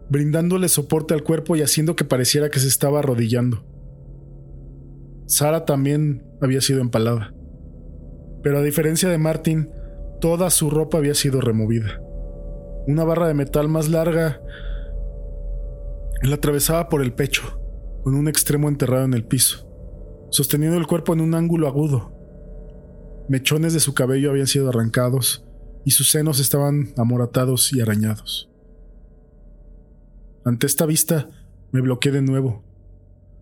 brindándole 0.09 0.69
soporte 0.69 1.15
al 1.15 1.23
cuerpo 1.23 1.55
y 1.55 1.63
haciendo 1.63 1.95
que 1.97 2.05
pareciera 2.05 2.51
que 2.51 2.59
se 2.59 2.69
estaba 2.69 2.99
arrodillando. 2.99 3.65
Sara 5.27 5.65
también 5.65 6.25
había 6.41 6.61
sido 6.61 6.81
empalada. 6.81 7.33
Pero 8.43 8.59
a 8.59 8.63
diferencia 8.63 9.09
de 9.09 9.19
Martin, 9.19 9.69
Toda 10.21 10.51
su 10.51 10.69
ropa 10.69 10.99
había 10.99 11.15
sido 11.15 11.41
removida. 11.41 11.99
Una 12.87 13.05
barra 13.05 13.27
de 13.27 13.33
metal 13.33 13.69
más 13.69 13.89
larga 13.89 14.43
la 16.29 16.37
atravesaba 16.37 16.89
por 16.89 17.03
el 17.03 17.12
pecho, 17.12 17.61
con 18.03 18.15
un 18.15 18.29
extremo 18.29 18.69
enterrado 18.69 19.05
en 19.05 19.15
el 19.15 19.25
piso, 19.25 19.67
sosteniendo 20.31 20.77
el 20.77 20.87
cuerpo 20.87 21.12
en 21.12 21.21
un 21.21 21.35
ángulo 21.35 21.67
agudo. 21.67 22.12
Mechones 23.29 23.73
de 23.73 23.81
su 23.81 23.95
cabello 23.95 24.31
habían 24.31 24.47
sido 24.47 24.69
arrancados 24.69 25.47
y 25.85 25.93
sus 25.93 26.11
senos 26.11 26.41
estaban 26.41 26.93
amoratados 26.97 27.73
y 27.73 27.81
arañados. 27.81 28.50
Ante 30.45 30.67
esta 30.67 30.87
vista, 30.87 31.31
me 31.73 31.81
bloqueé 31.81 32.12
de 32.12 32.23
nuevo. 32.23 32.65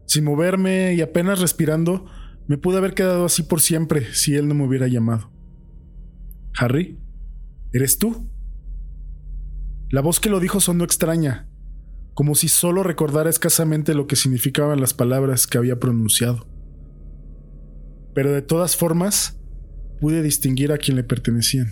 Sin 0.06 0.24
moverme 0.24 0.94
y 0.94 1.00
apenas 1.00 1.40
respirando, 1.40 2.06
me 2.46 2.58
pude 2.58 2.78
haber 2.78 2.94
quedado 2.94 3.24
así 3.24 3.42
por 3.42 3.60
siempre 3.60 4.12
si 4.14 4.34
él 4.36 4.48
no 4.48 4.54
me 4.54 4.66
hubiera 4.66 4.88
llamado. 4.88 5.30
Harry, 6.56 6.98
¿eres 7.72 7.98
tú? 7.98 8.30
La 9.90 10.00
voz 10.00 10.20
que 10.20 10.30
lo 10.30 10.40
dijo 10.40 10.60
sonó 10.60 10.84
extraña, 10.84 11.47
como 12.18 12.34
si 12.34 12.48
solo 12.48 12.82
recordara 12.82 13.30
escasamente 13.30 13.94
lo 13.94 14.08
que 14.08 14.16
significaban 14.16 14.80
las 14.80 14.92
palabras 14.92 15.46
que 15.46 15.56
había 15.56 15.78
pronunciado. 15.78 16.48
Pero 18.12 18.32
de 18.32 18.42
todas 18.42 18.74
formas, 18.74 19.38
pude 20.00 20.20
distinguir 20.20 20.72
a 20.72 20.78
quien 20.78 20.96
le 20.96 21.04
pertenecían. 21.04 21.68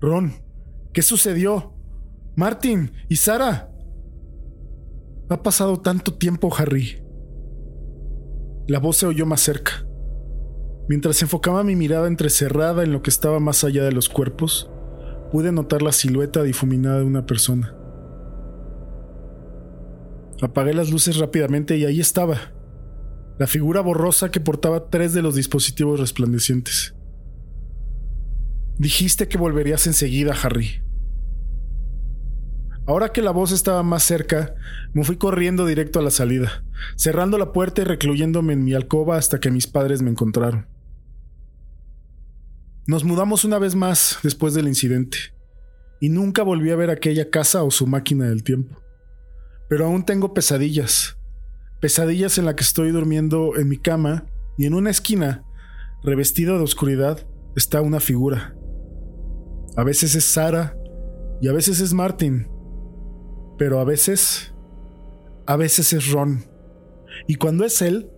Ron, 0.00 0.32
¿qué 0.92 1.02
sucedió? 1.02 1.74
Martin 2.36 2.92
y 3.08 3.16
Sara. 3.16 3.68
Ha 5.28 5.42
pasado 5.42 5.80
tanto 5.80 6.14
tiempo, 6.14 6.48
Harry. 6.56 7.02
La 8.68 8.78
voz 8.78 8.98
se 8.98 9.06
oyó 9.06 9.26
más 9.26 9.40
cerca. 9.40 9.84
Mientras 10.88 11.20
enfocaba 11.20 11.64
mi 11.64 11.74
mirada 11.74 12.06
entrecerrada 12.06 12.84
en 12.84 12.92
lo 12.92 13.02
que 13.02 13.10
estaba 13.10 13.40
más 13.40 13.64
allá 13.64 13.82
de 13.82 13.90
los 13.90 14.08
cuerpos, 14.08 14.70
pude 15.32 15.50
notar 15.50 15.82
la 15.82 15.90
silueta 15.90 16.44
difuminada 16.44 16.98
de 16.98 17.04
una 17.06 17.26
persona. 17.26 17.76
Apagué 20.42 20.74
las 20.74 20.90
luces 20.90 21.16
rápidamente 21.16 21.76
y 21.76 21.84
ahí 21.84 22.00
estaba, 22.00 22.52
la 23.38 23.46
figura 23.46 23.80
borrosa 23.80 24.30
que 24.30 24.40
portaba 24.40 24.90
tres 24.90 25.12
de 25.14 25.22
los 25.22 25.34
dispositivos 25.34 26.00
resplandecientes. 26.00 26.94
Dijiste 28.78 29.28
que 29.28 29.38
volverías 29.38 29.86
enseguida, 29.86 30.34
Harry. 30.42 30.82
Ahora 32.86 33.10
que 33.10 33.22
la 33.22 33.30
voz 33.30 33.50
estaba 33.50 33.82
más 33.82 34.02
cerca, 34.02 34.54
me 34.92 35.02
fui 35.02 35.16
corriendo 35.16 35.66
directo 35.66 35.98
a 35.98 36.02
la 36.02 36.10
salida, 36.10 36.64
cerrando 36.96 37.36
la 37.36 37.52
puerta 37.52 37.82
y 37.82 37.84
recluyéndome 37.84 38.52
en 38.52 38.64
mi 38.64 38.74
alcoba 38.74 39.16
hasta 39.16 39.40
que 39.40 39.50
mis 39.50 39.66
padres 39.66 40.02
me 40.02 40.10
encontraron. 40.10 40.68
Nos 42.86 43.02
mudamos 43.02 43.44
una 43.44 43.58
vez 43.58 43.74
más 43.74 44.18
después 44.22 44.54
del 44.54 44.68
incidente, 44.68 45.18
y 46.00 46.10
nunca 46.10 46.44
volví 46.44 46.70
a 46.70 46.76
ver 46.76 46.90
aquella 46.90 47.30
casa 47.30 47.64
o 47.64 47.70
su 47.72 47.86
máquina 47.86 48.28
del 48.28 48.44
tiempo. 48.44 48.85
Pero 49.68 49.86
aún 49.86 50.04
tengo 50.04 50.32
pesadillas, 50.32 51.16
pesadillas 51.80 52.38
en 52.38 52.44
la 52.44 52.54
que 52.54 52.62
estoy 52.62 52.90
durmiendo 52.90 53.56
en 53.56 53.68
mi 53.68 53.78
cama 53.78 54.26
y 54.56 54.66
en 54.66 54.74
una 54.74 54.90
esquina, 54.90 55.44
revestida 56.02 56.52
de 56.52 56.62
oscuridad, 56.62 57.26
está 57.56 57.80
una 57.80 58.00
figura. 58.00 58.56
A 59.76 59.84
veces 59.84 60.14
es 60.14 60.24
Sara 60.24 60.76
y 61.40 61.48
a 61.48 61.52
veces 61.52 61.80
es 61.80 61.92
Martin, 61.92 62.48
pero 63.58 63.80
a 63.80 63.84
veces, 63.84 64.54
a 65.46 65.56
veces 65.56 65.92
es 65.92 66.10
Ron. 66.10 66.44
Y 67.26 67.36
cuando 67.36 67.64
es 67.64 67.82
él, 67.82 68.10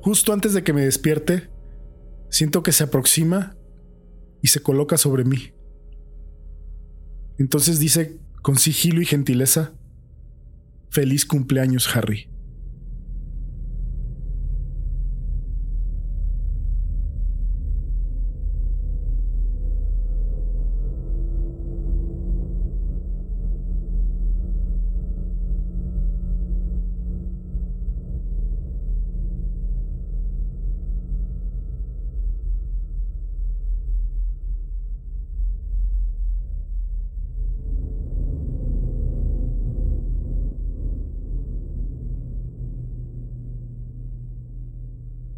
justo 0.00 0.32
antes 0.32 0.54
de 0.54 0.62
que 0.62 0.72
me 0.72 0.84
despierte, 0.84 1.50
siento 2.30 2.62
que 2.62 2.72
se 2.72 2.84
aproxima 2.84 3.56
y 4.42 4.48
se 4.48 4.60
coloca 4.60 4.96
sobre 4.96 5.24
mí. 5.24 5.52
Entonces 7.38 7.78
dice 7.78 8.18
con 8.42 8.56
sigilo 8.56 9.00
y 9.00 9.06
gentileza, 9.06 9.74
Feliz 10.92 11.24
cumpleaños, 11.24 11.96
Harry. 11.96 12.28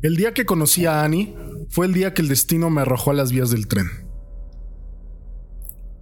El 0.04 0.16
día 0.16 0.34
que 0.34 0.44
conocí 0.44 0.84
a 0.84 1.02
Annie 1.02 1.34
fue 1.70 1.86
el 1.86 1.94
día 1.94 2.12
que 2.12 2.20
el 2.20 2.28
destino 2.28 2.68
me 2.68 2.82
arrojó 2.82 3.12
a 3.12 3.14
las 3.14 3.32
vías 3.32 3.48
del 3.48 3.66
tren. 3.66 3.86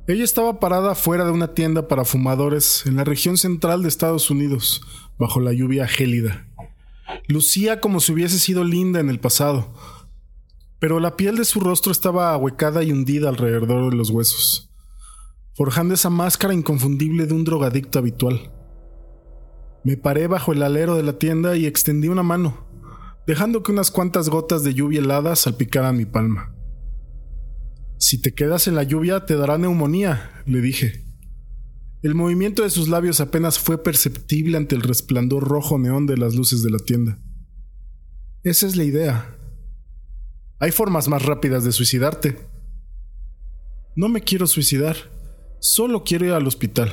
Ella 0.09 0.25
estaba 0.25 0.59
parada 0.59 0.97
fuera 0.97 1.25
de 1.25 1.31
una 1.31 1.55
tienda 1.55 1.87
para 1.87 2.05
fumadores 2.05 2.85
en 2.85 2.97
la 2.97 3.05
región 3.05 3.37
central 3.39 3.83
de 3.83 3.89
Estados 3.89 4.29
Unidos, 4.29 4.83
bajo 5.21 5.39
la 5.39 5.53
lluvia 5.53 5.87
gélida. 5.87 6.49
Lucía 7.29 7.79
como 7.79 8.01
si 8.01 8.11
hubiese 8.11 8.41
sido 8.41 8.65
linda 8.65 8.99
en 8.99 9.09
el 9.09 9.21
pasado, 9.21 9.73
pero 10.81 10.99
la 10.99 11.15
piel 11.17 11.37
de 11.37 11.45
su 11.45 11.61
rostro 11.61 11.93
estaba 11.93 12.33
ahuecada 12.33 12.83
y 12.83 12.91
hundida 12.91 13.29
alrededor 13.29 13.93
de 13.93 13.97
los 13.97 14.11
huesos, 14.11 14.69
forjando 15.55 15.95
esa 15.95 16.11
máscara 16.11 16.55
inconfundible 16.55 17.27
de 17.27 17.35
un 17.35 17.45
drogadicto 17.45 18.01
habitual. 18.01 18.51
Me 19.85 19.97
paré 19.97 20.27
bajo 20.27 20.53
el 20.53 20.65
alero 20.65 20.97
de 20.97 21.05
la 21.05 21.21
tienda 21.21 21.57
y 21.57 21.67
extendí 21.67 22.09
una 22.09 22.25
mano 22.25 22.72
dejando 23.27 23.63
que 23.63 23.73
unas 23.73 23.91
cuantas 23.91 24.29
gotas 24.29 24.65
de 24.65 24.75
lluvia 24.75 25.01
helada 25.01 25.37
salpicaran 25.37 25.97
mi 25.97 26.05
palma. 26.05 26.55
Si 27.99 28.21
te 28.21 28.35
quedas 28.35 28.67
en 28.67 28.75
la 28.75 28.83
lluvia 28.83 29.27
te 29.27 29.37
dará 29.37 29.59
neumonía, 29.59 30.43
le 30.45 30.61
dije. 30.61 31.05
El 32.03 32.17
movimiento 32.17 32.65
de 32.65 32.71
sus 32.71 32.89
labios 32.89 33.21
apenas 33.21 33.61
fue 33.61 33.81
perceptible 33.81 34.57
ante 34.57 34.75
el 34.75 34.83
resplandor 34.83 35.47
rojo 35.47 35.79
neón 35.79 36.07
de 36.07 36.17
las 36.17 36.35
luces 36.35 36.63
de 36.65 36.71
la 36.71 36.79
tienda. 36.79 37.21
Esa 38.43 38.67
es 38.67 38.75
la 38.75 38.83
idea. 38.83 39.39
Hay 40.59 40.73
formas 40.73 41.07
más 41.07 41.25
rápidas 41.25 41.63
de 41.63 41.71
suicidarte. 41.71 42.39
No 43.95 44.09
me 44.09 44.23
quiero 44.23 44.49
suicidar, 44.49 44.97
solo 45.61 46.03
quiero 46.03 46.27
ir 46.27 46.33
al 46.33 46.47
hospital. 46.49 46.91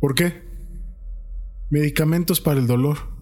¿Por 0.00 0.14
qué? 0.14 0.44
Medicamentos 1.70 2.40
para 2.40 2.60
el 2.60 2.68
dolor. 2.68 3.15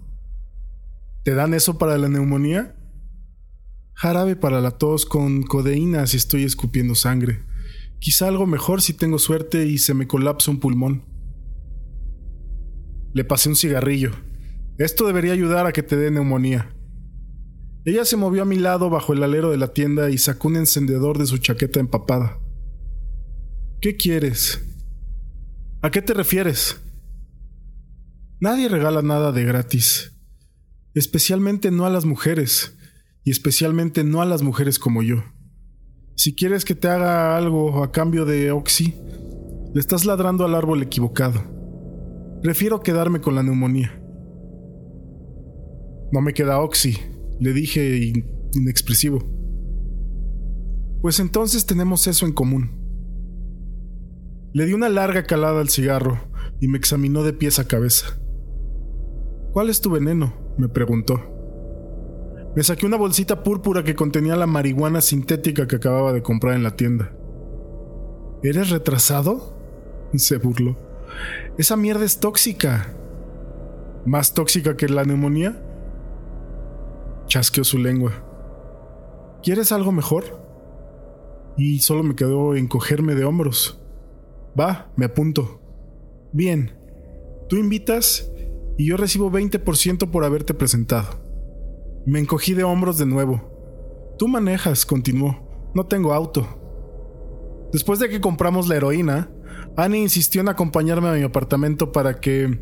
¿Te 1.24 1.34
dan 1.34 1.54
eso 1.54 1.78
para 1.78 1.96
la 1.96 2.10
neumonía? 2.10 2.76
Jarabe 3.94 4.37
para 4.37 4.60
la 4.60 4.72
tos 4.72 5.06
con 5.06 5.42
codeína 5.42 6.06
si 6.06 6.18
estoy 6.18 6.44
escupiendo 6.44 6.94
sangre. 6.94 7.40
Quizá 7.98 8.28
algo 8.28 8.46
mejor 8.46 8.82
si 8.82 8.92
tengo 8.92 9.18
suerte 9.18 9.64
y 9.64 9.78
se 9.78 9.94
me 9.94 10.06
colapsa 10.06 10.50
un 10.50 10.60
pulmón. 10.60 11.02
Le 13.14 13.24
pasé 13.24 13.48
un 13.48 13.56
cigarrillo. 13.56 14.10
Esto 14.76 15.06
debería 15.06 15.32
ayudar 15.32 15.66
a 15.66 15.72
que 15.72 15.82
te 15.82 15.96
dé 15.96 16.10
neumonía. 16.10 16.76
Ella 17.87 18.04
se 18.04 18.18
movió 18.18 18.42
a 18.42 18.46
mi 18.46 18.56
lado 18.56 18.90
bajo 18.90 19.14
el 19.14 19.22
alero 19.22 19.50
de 19.50 19.56
la 19.56 19.72
tienda 19.72 20.10
y 20.10 20.18
sacó 20.18 20.48
un 20.48 20.56
encendedor 20.56 21.16
de 21.16 21.24
su 21.24 21.38
chaqueta 21.38 21.80
empapada. 21.80 22.38
¿Qué 23.80 23.96
quieres? 23.96 24.62
¿A 25.80 25.90
qué 25.90 26.02
te 26.02 26.12
refieres? 26.12 26.82
Nadie 28.40 28.68
regala 28.68 29.00
nada 29.00 29.32
de 29.32 29.44
gratis 29.44 30.13
especialmente 30.94 31.70
no 31.70 31.87
a 31.87 31.90
las 31.90 32.04
mujeres, 32.04 32.76
y 33.24 33.30
especialmente 33.30 34.04
no 34.04 34.22
a 34.22 34.26
las 34.26 34.42
mujeres 34.42 34.78
como 34.78 35.02
yo. 35.02 35.24
Si 36.14 36.35
quieres 36.35 36.64
que 36.64 36.74
te 36.74 36.88
haga 36.88 37.37
algo 37.37 37.83
a 37.83 37.90
cambio 37.90 38.24
de 38.24 38.52
Oxy, 38.52 38.94
le 39.74 39.80
estás 39.80 40.04
ladrando 40.04 40.44
al 40.44 40.54
árbol 40.54 40.83
equivocado. 40.83 41.42
Prefiero 42.42 42.80
quedarme 42.80 43.20
con 43.20 43.35
la 43.35 43.42
neumonía. 43.42 44.00
No 46.12 46.20
me 46.20 46.35
queda 46.35 46.61
Oxy, 46.61 46.96
le 47.40 47.52
dije 47.52 48.12
inexpresivo. 48.52 49.18
Pues 51.02 51.18
entonces 51.18 51.66
tenemos 51.66 52.07
eso 52.07 52.26
en 52.26 52.33
común. 52.33 52.80
Le 54.52 54.66
di 54.66 54.74
una 54.74 54.88
larga 54.88 55.24
calada 55.24 55.61
al 55.61 55.70
cigarro 55.70 56.20
y 56.61 56.68
me 56.68 56.78
examinó 56.78 57.24
de 57.24 57.33
pies 57.33 57.59
a 57.59 57.66
cabeza. 57.66 58.07
¿Cuál 59.52 59.70
es 59.70 59.80
tu 59.80 59.90
veneno? 59.90 60.43
Me 60.56 60.68
preguntó. 60.68 61.20
Me 62.54 62.62
saqué 62.62 62.86
una 62.86 62.96
bolsita 62.96 63.42
púrpura 63.42 63.82
que 63.82 63.96
contenía 63.96 64.36
la 64.36 64.46
marihuana 64.46 65.00
sintética 65.00 65.66
que 65.66 65.76
acababa 65.76 66.12
de 66.12 66.22
comprar 66.22 66.54
en 66.54 66.62
la 66.62 66.76
tienda. 66.76 67.12
¿Eres 68.42 68.70
retrasado? 68.70 69.52
se 70.14 70.36
burló. 70.36 70.76
Esa 71.58 71.76
mierda 71.76 72.04
es 72.04 72.20
tóxica. 72.20 72.94
¿Más 74.04 74.34
tóxica 74.34 74.76
que 74.76 74.88
la 74.88 75.04
neumonía? 75.04 75.60
Chasqueó 77.26 77.64
su 77.64 77.78
lengua. 77.78 78.12
¿Quieres 79.42 79.72
algo 79.72 79.92
mejor? 79.92 80.42
Y 81.56 81.80
solo 81.80 82.02
me 82.02 82.14
quedó 82.14 82.54
encogerme 82.54 83.14
de 83.14 83.24
hombros. 83.24 83.80
Va, 84.58 84.92
me 84.96 85.06
apunto. 85.06 85.60
Bien. 86.32 86.78
Tú 87.48 87.56
invitas 87.56 88.30
y 88.76 88.87
yo 88.87 88.96
recibo 88.96 89.30
20% 89.30 90.10
por 90.10 90.24
haberte 90.24 90.54
presentado. 90.54 91.22
Me 92.06 92.18
encogí 92.18 92.54
de 92.54 92.64
hombros 92.64 92.98
de 92.98 93.06
nuevo. 93.06 94.14
Tú 94.18 94.28
manejas, 94.28 94.84
continuó. 94.84 95.70
No 95.74 95.87
tengo 95.87 96.12
auto. 96.12 96.46
Después 97.72 97.98
de 97.98 98.08
que 98.08 98.20
compramos 98.20 98.68
la 98.68 98.76
heroína, 98.76 99.30
Annie 99.76 100.02
insistió 100.02 100.40
en 100.40 100.48
acompañarme 100.48 101.08
a 101.08 101.14
mi 101.14 101.22
apartamento 101.22 101.92
para 101.92 102.20
que, 102.20 102.60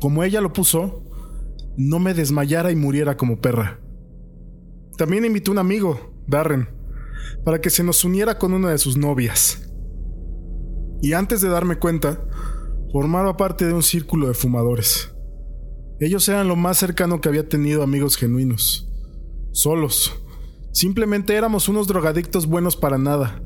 como 0.00 0.24
ella 0.24 0.40
lo 0.40 0.52
puso, 0.52 1.02
no 1.76 1.98
me 1.98 2.14
desmayara 2.14 2.70
y 2.70 2.76
muriera 2.76 3.16
como 3.16 3.40
perra. 3.40 3.80
También 4.98 5.24
invitó 5.24 5.50
a 5.50 5.54
un 5.54 5.58
amigo, 5.58 6.14
Darren, 6.26 6.68
para 7.44 7.60
que 7.60 7.70
se 7.70 7.82
nos 7.82 8.04
uniera 8.04 8.38
con 8.38 8.52
una 8.52 8.70
de 8.70 8.78
sus 8.78 8.96
novias. 8.96 9.70
Y 11.02 11.12
antes 11.12 11.40
de 11.40 11.48
darme 11.48 11.78
cuenta, 11.78 12.26
Formaba 12.92 13.36
parte 13.36 13.66
de 13.66 13.74
un 13.74 13.82
círculo 13.82 14.28
de 14.28 14.34
fumadores. 14.34 15.12
Ellos 15.98 16.28
eran 16.28 16.48
lo 16.48 16.56
más 16.56 16.76
cercano 16.78 17.20
que 17.20 17.28
había 17.28 17.48
tenido 17.48 17.82
amigos 17.82 18.16
genuinos. 18.16 18.92
Solos. 19.52 20.12
Simplemente 20.72 21.34
éramos 21.34 21.70
unos 21.70 21.88
drogadictos 21.88 22.46
buenos 22.46 22.76
para 22.76 22.98
nada, 22.98 23.42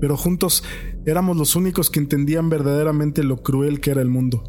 pero 0.00 0.18
juntos 0.18 0.62
éramos 1.06 1.38
los 1.38 1.56
únicos 1.56 1.88
que 1.88 2.00
entendían 2.00 2.50
verdaderamente 2.50 3.24
lo 3.24 3.42
cruel 3.42 3.80
que 3.80 3.90
era 3.90 4.02
el 4.02 4.10
mundo. 4.10 4.44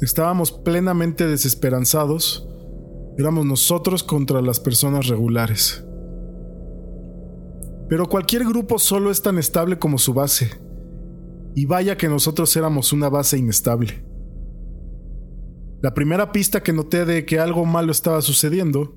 Estábamos 0.00 0.50
plenamente 0.50 1.26
desesperanzados. 1.26 2.48
Éramos 3.16 3.46
nosotros 3.46 4.02
contra 4.02 4.42
las 4.42 4.58
personas 4.58 5.06
regulares. 5.06 5.84
Pero 7.88 8.08
cualquier 8.08 8.44
grupo 8.44 8.80
solo 8.80 9.12
es 9.12 9.22
tan 9.22 9.38
estable 9.38 9.78
como 9.78 9.98
su 9.98 10.14
base. 10.14 10.50
Y 11.54 11.66
vaya 11.66 11.96
que 11.96 12.08
nosotros 12.08 12.56
éramos 12.56 12.92
una 12.92 13.08
base 13.08 13.38
inestable. 13.38 14.04
La 15.84 15.92
primera 15.92 16.32
pista 16.32 16.62
que 16.62 16.72
noté 16.72 17.04
de 17.04 17.26
que 17.26 17.38
algo 17.38 17.66
malo 17.66 17.92
estaba 17.92 18.22
sucediendo 18.22 18.96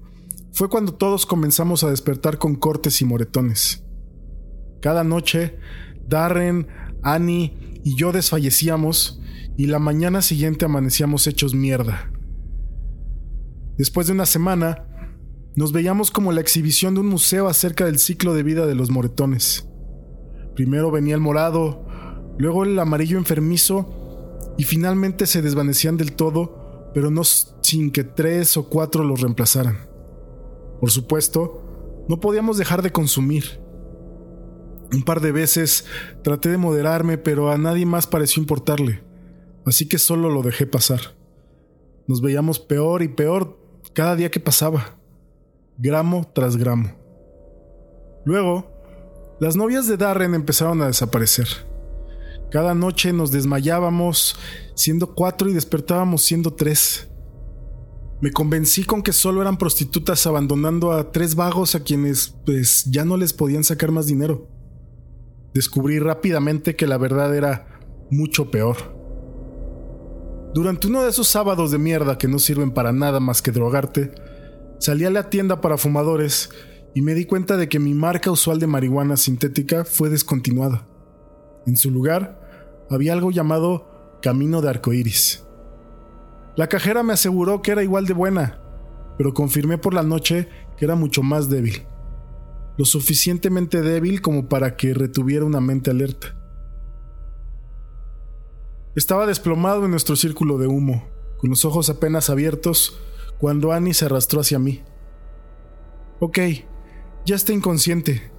fue 0.54 0.70
cuando 0.70 0.94
todos 0.94 1.26
comenzamos 1.26 1.84
a 1.84 1.90
despertar 1.90 2.38
con 2.38 2.56
cortes 2.56 3.02
y 3.02 3.06
moretones. 3.06 3.84
Cada 4.82 5.04
noche, 5.04 5.58
Darren, 6.08 6.70
Annie 7.04 7.82
y 7.84 7.98
yo 7.98 8.14
desfallecíamos 8.14 9.22
y 9.58 9.66
la 9.66 9.80
mañana 9.80 10.22
siguiente 10.22 10.64
amanecíamos 10.64 11.28
hechos 11.28 11.54
mierda. 11.54 12.10
Después 13.78 14.08
de 14.08 14.14
una 14.14 14.26
semana, 14.26 14.88
nos 15.58 15.74
veíamos 15.74 16.10
como 16.10 16.32
la 16.32 16.40
exhibición 16.40 16.94
de 16.94 17.02
un 17.02 17.08
museo 17.08 17.50
acerca 17.50 17.84
del 17.84 18.00
ciclo 18.00 18.34
de 18.34 18.44
vida 18.44 18.66
de 18.66 18.76
los 18.76 18.92
moretones. 18.92 19.68
Primero 20.56 20.90
venía 20.90 21.16
el 21.16 21.22
morado, 21.22 21.86
luego 22.38 22.64
el 22.64 22.80
amarillo 22.80 23.18
enfermizo 23.18 24.46
y 24.58 24.64
finalmente 24.64 25.28
se 25.28 25.42
desvanecían 25.42 25.98
del 25.98 26.14
todo, 26.14 26.67
pero 26.98 27.12
no 27.12 27.24
sin 27.24 27.92
que 27.92 28.04
tres 28.04 28.58
o 28.58 28.70
cuatro 28.70 29.04
los 29.04 29.22
reemplazaran. 29.22 29.88
Por 30.80 30.90
supuesto, 30.90 32.04
no 32.10 32.20
podíamos 32.20 32.58
dejar 32.58 32.82
de 32.82 32.92
consumir. 32.92 33.62
Un 34.92 35.04
par 35.04 35.22
de 35.22 35.32
veces 35.32 35.86
traté 36.24 36.50
de 36.50 36.58
moderarme, 36.58 37.20
pero 37.20 37.52
a 37.52 37.58
nadie 37.60 37.86
más 37.86 38.08
pareció 38.08 38.42
importarle, 38.42 39.04
así 39.64 39.88
que 39.88 40.00
solo 40.00 40.32
lo 40.32 40.42
dejé 40.42 40.66
pasar. 40.66 41.16
Nos 42.08 42.20
veíamos 42.20 42.60
peor 42.60 43.04
y 43.04 43.10
peor 43.10 43.60
cada 43.94 44.16
día 44.16 44.32
que 44.32 44.40
pasaba 44.40 44.98
gramo 45.78 46.28
tras 46.34 46.58
gramo. 46.58 46.96
Luego, 48.26 48.72
las 49.40 49.56
novias 49.56 49.86
de 49.86 49.98
Darren 49.98 50.34
empezaron 50.34 50.82
a 50.82 50.88
desaparecer. 50.88 51.67
Cada 52.52 52.74
noche 52.74 53.14
nos 53.14 53.32
desmayábamos 53.32 54.38
siendo 54.76 55.14
cuatro 55.14 55.50
y 55.50 55.54
despertábamos 55.54 56.24
siendo 56.24 56.54
tres. 56.54 57.10
Me 58.22 58.32
convencí 58.32 58.84
con 58.84 59.04
que 59.04 59.14
solo 59.14 59.42
eran 59.42 59.58
prostitutas 59.58 60.26
abandonando 60.26 60.92
a 60.92 61.12
tres 61.12 61.36
vagos 61.36 61.76
a 61.76 61.84
quienes 61.84 62.36
pues 62.46 62.86
ya 62.86 63.06
no 63.06 63.18
les 63.18 63.34
podían 63.34 63.64
sacar 63.64 63.92
más 63.92 64.08
dinero. 64.08 64.48
Descubrí 65.54 66.00
rápidamente 66.00 66.76
que 66.76 66.88
la 66.88 66.98
verdad 66.98 67.36
era 67.36 67.80
mucho 68.10 68.50
peor. 68.50 68.96
Durante 70.54 70.88
uno 70.88 71.04
de 71.04 71.10
esos 71.10 71.28
sábados 71.28 71.72
de 71.72 71.78
mierda 71.78 72.18
que 72.18 72.28
no 72.28 72.40
sirven 72.40 72.72
para 72.72 72.92
nada 72.92 73.20
más 73.20 73.42
que 73.42 73.52
drogarte, 73.52 74.12
Salí 74.80 75.06
a 75.06 75.10
la 75.10 75.30
tienda 75.30 75.60
para 75.60 75.78
fumadores 75.78 76.52
y 76.94 77.02
me 77.02 77.16
di 77.16 77.26
cuenta 77.26 77.58
de 77.58 77.68
que 77.68 77.80
mi 77.80 77.96
marca 77.96 78.30
usual 78.30 78.60
de 78.60 78.68
marihuana 78.68 79.18
sintética 79.18 79.84
fue 79.84 80.10
descontinuada. 80.10 80.88
En 81.68 81.76
su 81.76 81.92
lugar, 81.92 82.88
había 82.90 83.12
algo 83.12 83.30
llamado 83.30 84.20
Camino 84.22 84.62
de 84.62 84.70
Arcoíris. 84.70 85.44
La 86.56 86.68
cajera 86.68 87.04
me 87.04 87.12
aseguró 87.12 87.62
que 87.62 87.72
era 87.72 87.84
igual 87.84 88.06
de 88.06 88.14
buena, 88.14 88.62
pero 89.18 89.34
confirmé 89.34 89.78
por 89.78 89.94
la 89.94 90.02
noche 90.02 90.48
que 90.78 90.86
era 90.86 90.96
mucho 90.96 91.24
más 91.24 91.50
débil. 91.50 91.86
Lo 92.78 92.86
suficientemente 92.86 93.82
débil 93.82 94.22
como 94.22 94.48
para 94.48 94.78
que 94.78 94.94
retuviera 94.94 95.44
una 95.44 95.60
mente 95.60 95.92
alerta. 95.92 96.36
Estaba 98.96 99.28
desplomado 99.28 99.84
en 99.84 99.92
nuestro 99.92 100.16
círculo 100.16 100.58
de 100.58 100.68
humo, 100.68 101.04
con 101.38 101.50
los 101.50 101.66
ojos 101.66 101.90
apenas 101.90 102.30
abiertos 102.30 102.98
cuando 103.40 103.74
Annie 103.74 103.94
se 103.94 104.06
arrastró 104.06 104.40
hacia 104.40 104.58
mí. 104.58 104.84
Ok, 106.22 106.40
ya 107.26 107.36
está 107.36 107.52
inconsciente, 107.52 108.32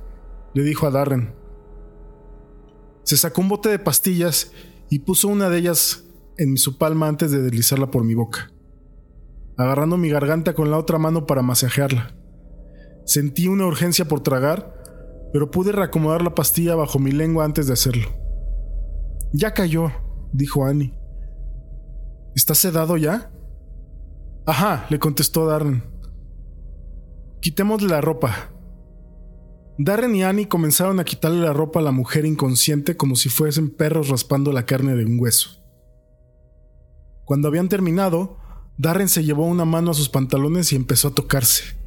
le 0.55 0.63
dijo 0.63 0.87
a 0.87 0.91
Darren. 0.91 1.35
Se 3.09 3.17
sacó 3.17 3.41
un 3.41 3.49
bote 3.49 3.71
de 3.71 3.79
pastillas 3.79 4.53
y 4.91 4.99
puso 4.99 5.29
una 5.29 5.49
de 5.49 5.57
ellas 5.57 6.05
en 6.37 6.59
su 6.59 6.77
palma 6.77 7.09
antes 7.09 7.31
de 7.31 7.41
deslizarla 7.41 7.91
por 7.91 8.05
mi 8.05 8.13
boca, 8.13 8.53
agarrando 9.57 9.97
mi 9.97 10.11
garganta 10.11 10.53
con 10.53 10.71
la 10.71 10.77
otra 10.77 10.99
mano 10.99 11.25
para 11.25 11.41
masajearla. 11.41 12.15
Sentí 13.07 13.49
una 13.49 13.65
urgencia 13.65 14.07
por 14.07 14.21
tragar, 14.21 14.75
pero 15.33 15.51
pude 15.51 15.73
reacomodar 15.73 16.21
la 16.21 16.35
pastilla 16.35 16.75
bajo 16.75 16.99
mi 16.99 17.11
lengua 17.11 17.47
antes 17.47 17.67
de 17.67 17.73
hacerlo. 17.73 18.11
Ya 19.33 19.55
cayó, 19.55 19.91
dijo 20.35 20.67
Annie. 20.67 20.93
¿Estás 22.37 22.59
sedado 22.59 22.99
ya? 22.99 23.33
Ajá, 24.45 24.85
le 24.91 24.99
contestó 24.99 25.47
Darren. 25.47 25.83
Quitémosle 27.41 27.89
la 27.89 28.03
ropa. 28.03 28.51
Darren 29.81 30.17
y 30.17 30.25
Annie 30.25 30.49
comenzaron 30.49 30.99
a 30.99 31.05
quitarle 31.05 31.41
la 31.41 31.53
ropa 31.53 31.79
a 31.79 31.83
la 31.85 31.93
mujer 31.93 32.27
inconsciente 32.27 32.97
como 32.97 33.15
si 33.15 33.29
fuesen 33.29 33.71
perros 33.71 34.09
raspando 34.09 34.51
la 34.51 34.67
carne 34.67 34.97
de 34.97 35.05
un 35.05 35.21
hueso. 35.21 35.63
Cuando 37.25 37.47
habían 37.47 37.69
terminado, 37.69 38.39
Darren 38.77 39.09
se 39.09 39.23
llevó 39.23 39.47
una 39.47 39.65
mano 39.65 39.93
a 39.93 39.95
sus 39.95 40.09
pantalones 40.09 40.73
y 40.73 40.77
empezó 40.77 41.09
a 41.09 41.15
tocarse. 41.15 41.79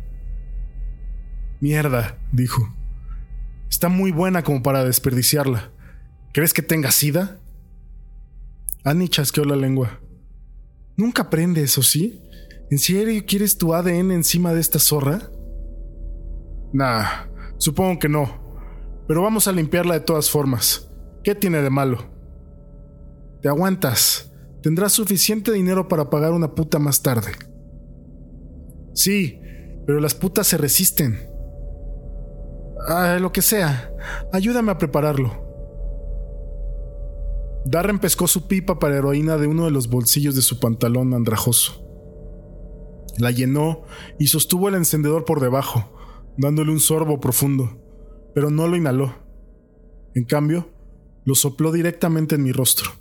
Mierda, 1.60 2.18
dijo. 2.32 2.74
Está 3.70 3.90
muy 3.90 4.12
buena 4.12 4.42
como 4.44 4.64
para 4.64 4.86
desperdiciarla. 4.86 5.72
¿Crees 6.34 6.54
que 6.54 6.62
tenga 6.62 6.92
sida? 6.92 7.40
Annie 8.86 9.10
chasqueó 9.10 9.44
la 9.44 9.58
lengua. 9.58 10.00
Nunca 10.96 11.24
aprende 11.24 11.62
eso, 11.62 11.84
¿sí? 11.84 12.22
¿En 12.70 12.80
serio 12.80 13.22
quieres 13.28 13.58
tu 13.58 13.74
ADN 13.74 14.12
encima 14.12 14.54
de 14.54 14.62
esta 14.62 14.80
zorra? 14.80 15.30
Nah, 16.74 17.31
supongo 17.62 18.00
que 18.00 18.10
no. 18.10 18.42
Pero 19.08 19.22
vamos 19.22 19.48
a 19.48 19.52
limpiarla 19.52 19.94
de 19.94 20.00
todas 20.02 20.30
formas. 20.30 20.90
¿Qué 21.24 21.36
tiene 21.36 21.62
de 21.62 21.70
malo? 21.70 22.10
Te 23.42 23.50
aguantas. 23.50 24.32
Tendrás 24.62 24.94
suficiente 24.94 25.52
dinero 25.52 25.88
para 25.88 26.10
pagar 26.10 26.34
una 26.34 26.54
puta 26.54 26.80
más 26.80 27.02
tarde. 27.02 27.32
Sí, 28.94 29.40
pero 29.86 30.00
las 30.00 30.16
putas 30.16 30.48
se 30.48 30.58
resisten. 30.58 31.20
Ah, 32.88 33.18
lo 33.20 33.32
que 33.32 33.42
sea. 33.42 33.94
Ayúdame 34.34 34.72
a 34.72 34.78
prepararlo. 34.78 35.50
Darren 37.66 38.00
pescó 38.00 38.28
su 38.28 38.48
pipa 38.48 38.80
para 38.80 38.98
heroína 38.98 39.38
de 39.38 39.48
uno 39.48 39.66
de 39.66 39.72
los 39.72 39.88
bolsillos 39.88 40.36
de 40.36 40.42
su 40.42 40.60
pantalón 40.60 41.14
andrajoso. 41.14 41.88
La 43.18 43.30
llenó 43.30 43.84
y 44.18 44.28
sostuvo 44.28 44.68
el 44.68 44.76
encendedor 44.76 45.26
por 45.26 45.42
debajo, 45.42 45.92
dándole 46.38 46.72
un 46.72 46.80
sorbo 46.80 47.20
profundo, 47.20 47.80
pero 48.34 48.50
no 48.50 48.68
lo 48.68 48.76
inhaló. 48.76 49.14
En 50.16 50.26
cambio, 50.26 50.70
lo 51.26 51.36
sopló 51.36 51.72
directamente 51.72 52.36
en 52.36 52.44
mi 52.44 52.52
rostro. 52.52 52.92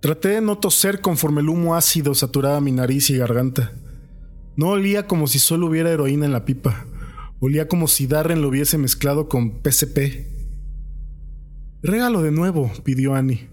Traté 0.00 0.28
de 0.28 0.40
no 0.40 0.58
toser 0.58 1.00
conforme 1.00 1.40
el 1.40 1.48
humo 1.48 1.74
ácido 1.74 2.14
saturaba 2.14 2.60
mi 2.60 2.72
nariz 2.72 3.10
y 3.10 3.16
garganta. 3.16 3.72
No 4.56 4.68
olía 4.68 5.06
como 5.06 5.26
si 5.26 5.38
solo 5.38 5.66
hubiera 5.66 5.90
heroína 5.90 6.26
en 6.26 6.32
la 6.32 6.44
pipa. 6.44 6.86
Olía 7.40 7.68
como 7.68 7.88
si 7.88 8.06
Darren 8.06 8.40
lo 8.40 8.48
hubiese 8.48 8.78
mezclado 8.78 9.28
con 9.28 9.62
PCP. 9.62 10.26
Régalo 11.82 12.22
de 12.22 12.30
nuevo, 12.30 12.70
pidió 12.84 13.14
Annie. 13.14 13.48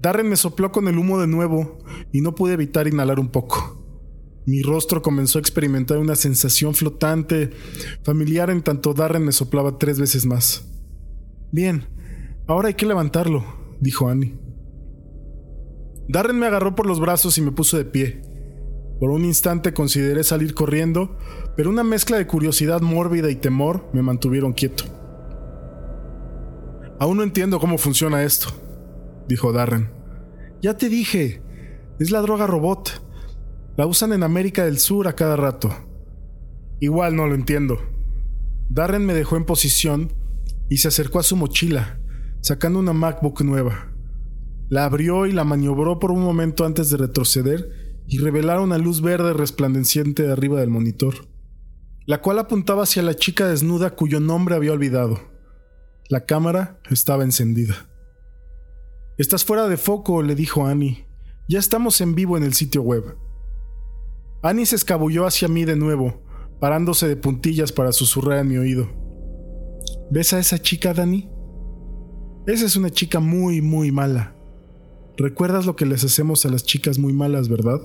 Darren 0.00 0.28
me 0.28 0.36
sopló 0.36 0.72
con 0.72 0.88
el 0.88 0.98
humo 0.98 1.20
de 1.20 1.26
nuevo 1.26 1.78
y 2.12 2.20
no 2.20 2.34
pude 2.34 2.54
evitar 2.54 2.88
inhalar 2.88 3.20
un 3.20 3.28
poco. 3.28 3.77
Mi 4.48 4.62
rostro 4.62 5.02
comenzó 5.02 5.36
a 5.36 5.42
experimentar 5.42 5.98
una 5.98 6.16
sensación 6.16 6.74
flotante, 6.74 7.50
familiar 8.02 8.48
en 8.48 8.62
tanto 8.62 8.94
Darren 8.94 9.22
me 9.22 9.32
soplaba 9.32 9.76
tres 9.76 10.00
veces 10.00 10.24
más. 10.24 10.66
Bien, 11.52 11.84
ahora 12.46 12.68
hay 12.68 12.74
que 12.74 12.86
levantarlo, 12.86 13.44
dijo 13.78 14.08
Annie. 14.08 14.38
Darren 16.08 16.38
me 16.38 16.46
agarró 16.46 16.74
por 16.74 16.86
los 16.86 16.98
brazos 16.98 17.36
y 17.36 17.42
me 17.42 17.52
puso 17.52 17.76
de 17.76 17.84
pie. 17.84 18.22
Por 18.98 19.10
un 19.10 19.26
instante 19.26 19.74
consideré 19.74 20.24
salir 20.24 20.54
corriendo, 20.54 21.18
pero 21.54 21.68
una 21.68 21.84
mezcla 21.84 22.16
de 22.16 22.26
curiosidad 22.26 22.80
mórbida 22.80 23.30
y 23.30 23.36
temor 23.36 23.90
me 23.92 24.00
mantuvieron 24.00 24.54
quieto. 24.54 24.84
Aún 26.98 27.18
no 27.18 27.22
entiendo 27.22 27.60
cómo 27.60 27.76
funciona 27.76 28.22
esto, 28.22 28.48
dijo 29.28 29.52
Darren. 29.52 29.90
Ya 30.62 30.78
te 30.78 30.88
dije, 30.88 31.42
es 31.98 32.10
la 32.10 32.22
droga 32.22 32.46
robot. 32.46 33.07
La 33.78 33.86
usan 33.86 34.12
en 34.12 34.24
América 34.24 34.64
del 34.64 34.80
Sur 34.80 35.06
a 35.06 35.14
cada 35.14 35.36
rato. 35.36 35.70
Igual 36.80 37.14
no 37.14 37.28
lo 37.28 37.36
entiendo. 37.36 37.78
Darren 38.68 39.06
me 39.06 39.14
dejó 39.14 39.36
en 39.36 39.44
posición 39.44 40.12
y 40.68 40.78
se 40.78 40.88
acercó 40.88 41.20
a 41.20 41.22
su 41.22 41.36
mochila, 41.36 42.00
sacando 42.40 42.80
una 42.80 42.92
MacBook 42.92 43.40
nueva. 43.42 43.92
La 44.68 44.84
abrió 44.84 45.26
y 45.26 45.32
la 45.32 45.44
maniobró 45.44 46.00
por 46.00 46.10
un 46.10 46.24
momento 46.24 46.64
antes 46.66 46.90
de 46.90 46.96
retroceder 46.96 48.02
y 48.08 48.18
revelar 48.18 48.58
una 48.58 48.78
luz 48.78 49.00
verde 49.00 49.32
resplandeciente 49.32 50.24
de 50.24 50.32
arriba 50.32 50.58
del 50.58 50.70
monitor, 50.70 51.28
la 52.04 52.20
cual 52.20 52.40
apuntaba 52.40 52.82
hacia 52.82 53.04
la 53.04 53.14
chica 53.14 53.46
desnuda 53.46 53.94
cuyo 53.94 54.18
nombre 54.18 54.56
había 54.56 54.72
olvidado. 54.72 55.20
La 56.08 56.26
cámara 56.26 56.80
estaba 56.90 57.22
encendida. 57.22 57.88
Estás 59.18 59.44
fuera 59.44 59.68
de 59.68 59.76
foco, 59.76 60.20
le 60.24 60.34
dijo 60.34 60.66
Annie. 60.66 61.06
Ya 61.48 61.60
estamos 61.60 62.00
en 62.00 62.16
vivo 62.16 62.36
en 62.36 62.42
el 62.42 62.54
sitio 62.54 62.82
web. 62.82 63.27
Annie 64.42 64.66
se 64.66 64.76
escabulló 64.76 65.26
hacia 65.26 65.48
mí 65.48 65.64
de 65.64 65.76
nuevo, 65.76 66.22
parándose 66.60 67.08
de 67.08 67.16
puntillas 67.16 67.72
para 67.72 67.92
susurrar 67.92 68.38
en 68.38 68.48
mi 68.48 68.56
oído. 68.56 68.88
¿Ves 70.10 70.32
a 70.32 70.38
esa 70.38 70.58
chica, 70.58 70.94
Dani? 70.94 71.28
Esa 72.46 72.66
es 72.66 72.76
una 72.76 72.90
chica 72.90 73.20
muy, 73.20 73.60
muy 73.60 73.92
mala. 73.92 74.34
¿Recuerdas 75.16 75.66
lo 75.66 75.76
que 75.76 75.84
les 75.84 76.04
hacemos 76.04 76.46
a 76.46 76.48
las 76.48 76.64
chicas 76.64 76.98
muy 76.98 77.12
malas, 77.12 77.48
verdad? 77.48 77.80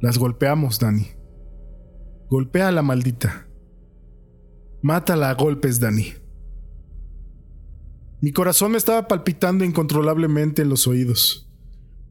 Las 0.00 0.18
golpeamos, 0.18 0.78
Dani. 0.78 1.08
Golpea 2.30 2.68
a 2.68 2.72
la 2.72 2.82
maldita. 2.82 3.46
Mátala 4.80 5.30
a 5.30 5.34
golpes, 5.34 5.78
Dani. 5.78 6.14
Mi 8.22 8.32
corazón 8.32 8.72
me 8.72 8.78
estaba 8.78 9.06
palpitando 9.06 9.64
incontrolablemente 9.64 10.62
en 10.62 10.70
los 10.70 10.86
oídos. 10.86 11.51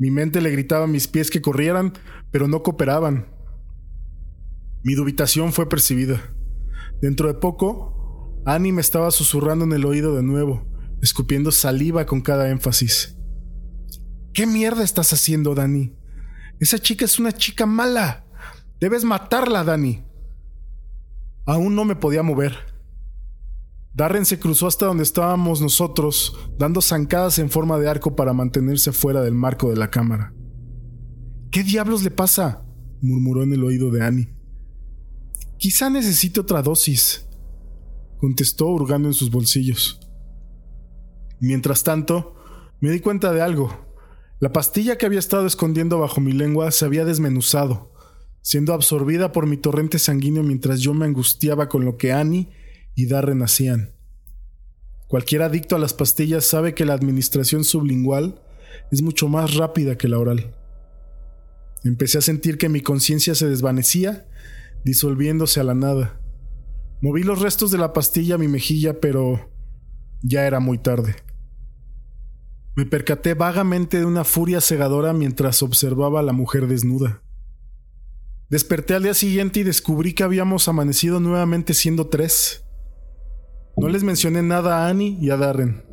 Mi 0.01 0.09
mente 0.09 0.41
le 0.41 0.49
gritaba 0.49 0.85
a 0.85 0.87
mis 0.87 1.07
pies 1.07 1.29
que 1.29 1.43
corrieran, 1.43 1.93
pero 2.31 2.47
no 2.47 2.63
cooperaban. 2.63 3.27
Mi 4.81 4.95
dubitación 4.95 5.53
fue 5.53 5.69
percibida. 5.69 6.33
Dentro 7.03 7.27
de 7.27 7.35
poco, 7.35 8.41
Annie 8.47 8.71
me 8.71 8.81
estaba 8.81 9.11
susurrando 9.11 9.63
en 9.63 9.73
el 9.73 9.85
oído 9.85 10.15
de 10.15 10.23
nuevo, 10.23 10.67
escupiendo 11.03 11.51
saliva 11.51 12.07
con 12.07 12.21
cada 12.21 12.49
énfasis. 12.49 13.15
¿Qué 14.33 14.47
mierda 14.47 14.83
estás 14.83 15.13
haciendo, 15.13 15.53
Dani? 15.53 15.95
Esa 16.59 16.79
chica 16.79 17.05
es 17.05 17.19
una 17.19 17.31
chica 17.31 17.67
mala. 17.67 18.25
Debes 18.79 19.03
matarla, 19.03 19.63
Dani. 19.63 20.03
Aún 21.45 21.75
no 21.75 21.85
me 21.85 21.95
podía 21.95 22.23
mover. 22.23 22.70
Darren 23.93 24.25
se 24.25 24.39
cruzó 24.39 24.67
hasta 24.67 24.85
donde 24.85 25.03
estábamos 25.03 25.61
nosotros, 25.61 26.37
dando 26.57 26.81
zancadas 26.81 27.39
en 27.39 27.49
forma 27.49 27.77
de 27.77 27.89
arco 27.89 28.15
para 28.15 28.33
mantenerse 28.33 28.93
fuera 28.93 29.21
del 29.21 29.35
marco 29.35 29.69
de 29.69 29.75
la 29.75 29.89
cámara. 29.89 30.33
¿Qué 31.51 31.63
diablos 31.63 32.03
le 32.03 32.11
pasa? 32.11 32.65
murmuró 33.01 33.43
en 33.43 33.51
el 33.51 33.63
oído 33.63 33.91
de 33.91 34.03
Annie. 34.03 34.33
Quizá 35.57 35.89
necesite 35.89 36.39
otra 36.39 36.61
dosis, 36.61 37.27
contestó 38.17 38.67
hurgando 38.67 39.09
en 39.09 39.13
sus 39.13 39.29
bolsillos. 39.29 39.99
Mientras 41.41 41.83
tanto, 41.83 42.35
me 42.79 42.91
di 42.91 42.99
cuenta 42.99 43.33
de 43.33 43.41
algo. 43.41 43.91
La 44.39 44.53
pastilla 44.53 44.97
que 44.97 45.05
había 45.05 45.19
estado 45.19 45.45
escondiendo 45.45 45.99
bajo 45.99 46.21
mi 46.21 46.31
lengua 46.31 46.71
se 46.71 46.85
había 46.85 47.03
desmenuzado, 47.03 47.91
siendo 48.41 48.73
absorbida 48.73 49.31
por 49.31 49.47
mi 49.47 49.57
torrente 49.57 49.99
sanguíneo 49.99 50.43
mientras 50.43 50.79
yo 50.79 50.93
me 50.93 51.05
angustiaba 51.05 51.67
con 51.67 51.83
lo 51.83 51.97
que 51.97 52.13
Annie 52.13 52.49
y 52.95 53.07
Darren 53.07 53.41
hacían. 53.41 53.91
Cualquier 55.07 55.41
adicto 55.41 55.75
a 55.75 55.79
las 55.79 55.93
pastillas 55.93 56.45
sabe 56.45 56.73
que 56.73 56.85
la 56.85 56.93
administración 56.93 57.63
sublingual 57.63 58.41
es 58.91 59.01
mucho 59.01 59.27
más 59.27 59.55
rápida 59.55 59.97
que 59.97 60.07
la 60.07 60.19
oral. 60.19 60.55
Empecé 61.83 62.19
a 62.19 62.21
sentir 62.21 62.57
que 62.57 62.69
mi 62.69 62.81
conciencia 62.81 63.35
se 63.35 63.49
desvanecía, 63.49 64.27
disolviéndose 64.83 65.59
a 65.59 65.63
la 65.63 65.73
nada. 65.73 66.21
Moví 67.01 67.23
los 67.23 67.41
restos 67.41 67.71
de 67.71 67.77
la 67.77 67.93
pastilla 67.93 68.35
a 68.35 68.37
mi 68.37 68.47
mejilla, 68.47 68.99
pero 68.99 69.49
ya 70.21 70.45
era 70.45 70.59
muy 70.59 70.77
tarde. 70.77 71.15
Me 72.75 72.85
percaté 72.85 73.33
vagamente 73.33 73.99
de 73.99 74.05
una 74.05 74.23
furia 74.23 74.61
cegadora 74.61 75.11
mientras 75.11 75.61
observaba 75.61 76.21
a 76.21 76.23
la 76.23 76.31
mujer 76.31 76.67
desnuda. 76.67 77.21
Desperté 78.49 78.93
al 78.93 79.03
día 79.03 79.13
siguiente 79.13 79.61
y 79.61 79.63
descubrí 79.63 80.13
que 80.13 80.23
habíamos 80.23 80.67
amanecido 80.67 81.19
nuevamente 81.19 81.73
siendo 81.73 82.07
tres. 82.07 82.63
No 83.81 83.89
les 83.89 84.03
mencioné 84.03 84.43
nada 84.43 84.85
a 84.85 84.89
Annie 84.89 85.17
y 85.19 85.31
a 85.31 85.37
Darren. 85.37 85.83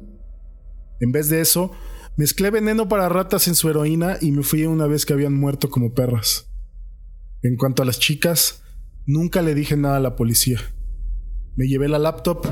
En 1.01 1.11
vez 1.11 1.31
de 1.31 1.41
eso, 1.41 1.73
mezclé 2.19 2.51
veneno 2.51 2.87
para 2.87 3.09
ratas 3.09 3.49
en 3.49 3.55
su 3.55 3.71
heroína 3.71 4.19
y 4.21 4.31
me 4.31 4.43
fui 4.43 4.67
una 4.67 4.87
vez 4.87 5.07
que 5.07 5.15
habían 5.15 5.33
muerto 5.33 5.71
como 5.71 5.95
perras. 5.95 6.53
En 7.43 7.57
cuanto 7.57 7.83
a 7.83 7.87
las 7.87 7.99
chicas, 7.99 8.63
nunca 9.07 9.41
le 9.41 9.55
dije 9.55 9.75
nada 9.75 9.97
a 9.97 10.01
la 10.01 10.17
policía. 10.17 10.61
Me 11.57 11.67
llevé 11.67 11.89
la 11.89 11.99
laptop, 11.99 12.47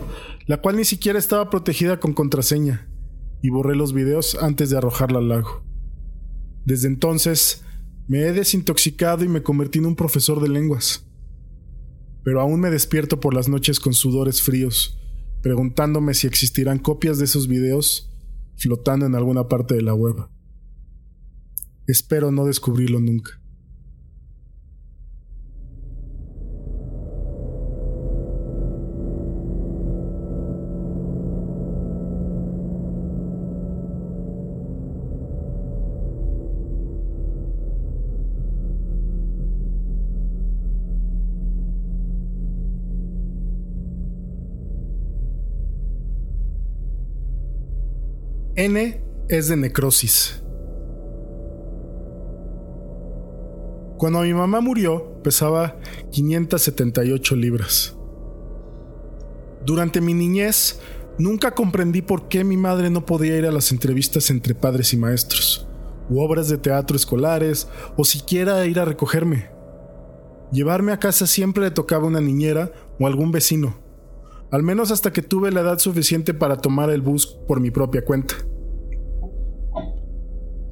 la 0.47 0.63
cual 0.63 0.77
ni 0.77 0.87
siquiera 0.87 1.19
estaba 1.19 1.51
protegida 1.51 2.01
con 2.01 2.15
contraseña, 2.15 2.89
y 3.43 3.51
borré 3.51 3.77
los 3.77 3.93
videos 3.93 4.39
antes 4.41 4.71
de 4.71 4.79
arrojarla 4.79 5.19
al 5.19 5.29
lago. 5.29 5.63
Desde 6.65 6.89
entonces, 6.89 7.63
me 8.09 8.21
he 8.21 8.33
desintoxicado 8.33 9.23
y 9.23 9.29
me 9.29 9.43
convertí 9.43 9.81
en 9.81 9.87
un 9.87 9.97
profesor 9.97 10.41
de 10.41 10.49
lenguas. 10.49 11.07
Pero 12.25 12.41
aún 12.41 12.59
me 12.59 12.71
despierto 12.71 13.21
por 13.21 13.35
las 13.35 13.51
noches 13.51 13.81
con 13.81 13.93
sudores 13.93 14.41
fríos, 14.41 14.99
preguntándome 15.47 16.13
si 16.13 16.27
existirán 16.27 16.81
copias 16.81 17.19
de 17.19 17.25
esos 17.25 17.47
videos 17.47 18.13
flotando 18.57 19.07
en 19.07 19.15
alguna 19.15 19.47
parte 19.47 19.77
de 19.77 19.83
la 19.83 19.95
web. 19.95 20.27
Espero 21.87 22.33
no 22.33 22.47
descubrirlo 22.47 22.99
nunca. 22.99 23.41
N 48.59 49.05
es 49.29 49.49
de 49.49 49.57
necrosis. 49.59 50.43
Cuando 53.99 54.21
mi 54.23 54.33
mamá 54.33 54.63
murió, 54.63 55.21
pesaba 55.23 55.77
578 56.11 57.37
libras. 57.37 57.95
Durante 59.67 60.01
mi 60.01 60.15
niñez, 60.15 60.81
nunca 61.19 61.51
comprendí 61.51 62.01
por 62.01 62.29
qué 62.29 62.45
mi 62.45 62.57
madre 62.57 62.89
no 62.89 63.05
podía 63.05 63.37
ir 63.37 63.45
a 63.45 63.53
las 63.53 63.73
entrevistas 63.73 64.31
entre 64.31 64.55
padres 64.55 64.95
y 64.95 64.97
maestros, 64.97 65.69
u 66.09 66.21
obras 66.21 66.49
de 66.49 66.57
teatro 66.57 66.97
escolares, 66.97 67.69
o 67.99 68.07
siquiera 68.07 68.65
ir 68.65 68.81
a 68.81 68.87
recogerme. 68.87 69.51
Llevarme 70.51 70.93
a 70.93 70.99
casa 70.99 71.27
siempre 71.27 71.65
le 71.65 71.73
tocaba 71.73 72.07
una 72.07 72.23
niñera 72.23 72.73
o 72.99 73.07
algún 73.07 73.33
vecino, 73.33 73.86
al 74.51 74.63
menos 74.63 74.91
hasta 74.91 75.13
que 75.13 75.23
tuve 75.23 75.51
la 75.51 75.61
edad 75.61 75.79
suficiente 75.79 76.35
para 76.35 76.57
tomar 76.57 76.91
el 76.91 77.03
bus 77.03 77.27
por 77.27 77.61
mi 77.61 77.71
propia 77.71 78.05
cuenta. 78.05 78.35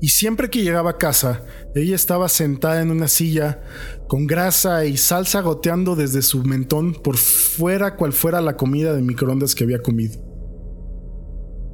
Y 0.01 0.09
siempre 0.09 0.51
que 0.51 0.63
llegaba 0.63 0.91
a 0.91 0.99
casa, 0.99 1.47
ella 1.75 1.95
estaba 1.95 2.29
sentada 2.29 2.83
en 2.83 2.91
una 2.91 3.09
silla, 3.09 3.63
con 4.07 4.27
grasa 4.27 4.85
y 4.85 4.99
salsa 4.99 5.41
goteando 5.41 5.97
desde 5.97 6.21
su 6.21 6.45
mentón 6.45 6.93
por 6.93 7.17
fuera 7.17 7.97
cual 7.97 8.13
fuera 8.13 8.43
la 8.43 8.57
comida 8.57 8.95
de 8.95 9.01
microondas 9.01 9.55
que 9.55 9.65
había 9.65 9.81
comido. 9.81 10.21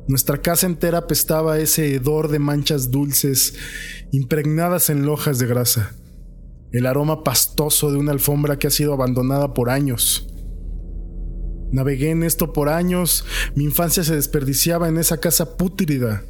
Nuestra 0.07 0.39
casa 0.39 0.67
entera 0.67 0.99
apestaba 0.99 1.59
ese 1.59 1.95
hedor 1.95 2.29
de 2.29 2.39
manchas 2.39 2.91
dulces 2.91 3.55
impregnadas 4.13 4.91
en 4.91 5.07
lojas 5.07 5.39
de 5.39 5.47
grasa, 5.47 5.97
el 6.73 6.87
aroma 6.87 7.25
pastoso 7.25 7.91
de 7.91 7.99
una 7.99 8.13
alfombra 8.13 8.59
que 8.59 8.69
ha 8.69 8.71
sido 8.71 8.93
abandonada 8.93 9.55
por 9.55 9.71
años 9.71 10.31
Navegué 11.73 12.11
en 12.11 12.23
esto 12.23 12.53
por 12.53 12.69
años, 12.69 13.25
mi 13.55 13.65
infancia 13.65 14.03
se 14.03 14.17
desperdiciaba 14.17 14.89
en 14.89 14.99
esa 14.99 15.19
casa 15.19 15.57
pútrida. 15.57 16.25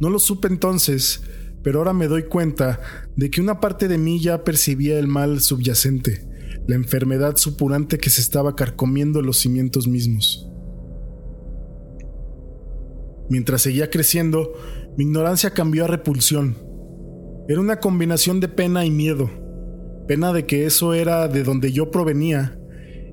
No 0.00 0.10
lo 0.10 0.18
supe 0.18 0.46
entonces, 0.48 1.22
pero 1.62 1.80
ahora 1.80 1.92
me 1.92 2.06
doy 2.06 2.24
cuenta 2.24 2.80
de 3.16 3.30
que 3.30 3.40
una 3.40 3.58
parte 3.60 3.88
de 3.88 3.98
mí 3.98 4.20
ya 4.20 4.44
percibía 4.44 4.98
el 4.98 5.08
mal 5.08 5.40
subyacente, 5.40 6.24
la 6.68 6.76
enfermedad 6.76 7.36
supurante 7.36 7.98
que 7.98 8.10
se 8.10 8.20
estaba 8.20 8.54
carcomiendo 8.54 9.22
los 9.22 9.38
cimientos 9.38 9.88
mismos. 9.88 10.48
Mientras 13.28 13.62
seguía 13.62 13.90
creciendo, 13.90 14.52
mi 14.96 15.04
ignorancia 15.04 15.50
cambió 15.50 15.84
a 15.84 15.88
repulsión. 15.88 16.56
Era 17.48 17.60
una 17.60 17.80
combinación 17.80 18.38
de 18.38 18.48
pena 18.48 18.84
y 18.84 18.92
miedo. 18.92 19.28
Pena 20.06 20.32
de 20.32 20.46
que 20.46 20.66
eso 20.66 20.94
era 20.94 21.26
de 21.26 21.42
donde 21.42 21.72
yo 21.72 21.90
provenía 21.90 22.56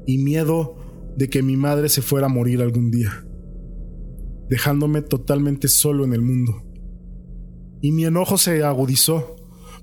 y 0.05 0.19
miedo 0.19 0.82
de 1.15 1.29
que 1.29 1.43
mi 1.43 1.57
madre 1.57 1.89
se 1.89 2.01
fuera 2.01 2.27
a 2.27 2.29
morir 2.29 2.61
algún 2.61 2.91
día, 2.91 3.25
dejándome 4.49 5.01
totalmente 5.01 5.67
solo 5.67 6.05
en 6.05 6.13
el 6.13 6.21
mundo. 6.21 6.63
Y 7.81 7.91
mi 7.91 8.05
enojo 8.05 8.37
se 8.37 8.63
agudizó. 8.63 9.35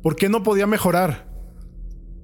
¿Por 0.03 0.17
qué 0.17 0.29
no 0.29 0.43
podía 0.43 0.67
mejorar? 0.67 1.31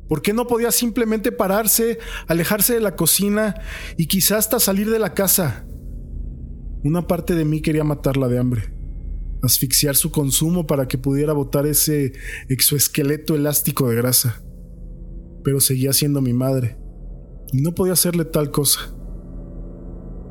¿Por 0.08 0.22
qué 0.22 0.32
no 0.32 0.46
podía 0.46 0.70
simplemente 0.70 1.32
pararse, 1.32 1.98
alejarse 2.28 2.74
de 2.74 2.80
la 2.80 2.96
cocina 2.96 3.56
y 3.96 4.06
quizás 4.06 4.38
hasta 4.38 4.60
salir 4.60 4.90
de 4.90 4.98
la 4.98 5.14
casa? 5.14 5.66
Una 6.84 7.06
parte 7.06 7.34
de 7.34 7.44
mí 7.44 7.60
quería 7.60 7.82
matarla 7.82 8.28
de 8.28 8.38
hambre, 8.38 8.72
asfixiar 9.42 9.96
su 9.96 10.12
consumo 10.12 10.66
para 10.66 10.86
que 10.86 10.98
pudiera 10.98 11.32
botar 11.32 11.66
ese 11.66 12.12
exoesqueleto 12.48 13.34
elástico 13.34 13.88
de 13.90 13.96
grasa. 13.96 14.42
Pero 15.42 15.60
seguía 15.60 15.92
siendo 15.92 16.20
mi 16.20 16.32
madre, 16.32 16.78
y 17.52 17.60
no 17.60 17.74
podía 17.74 17.94
hacerle 17.94 18.24
tal 18.24 18.50
cosa. 18.50 18.95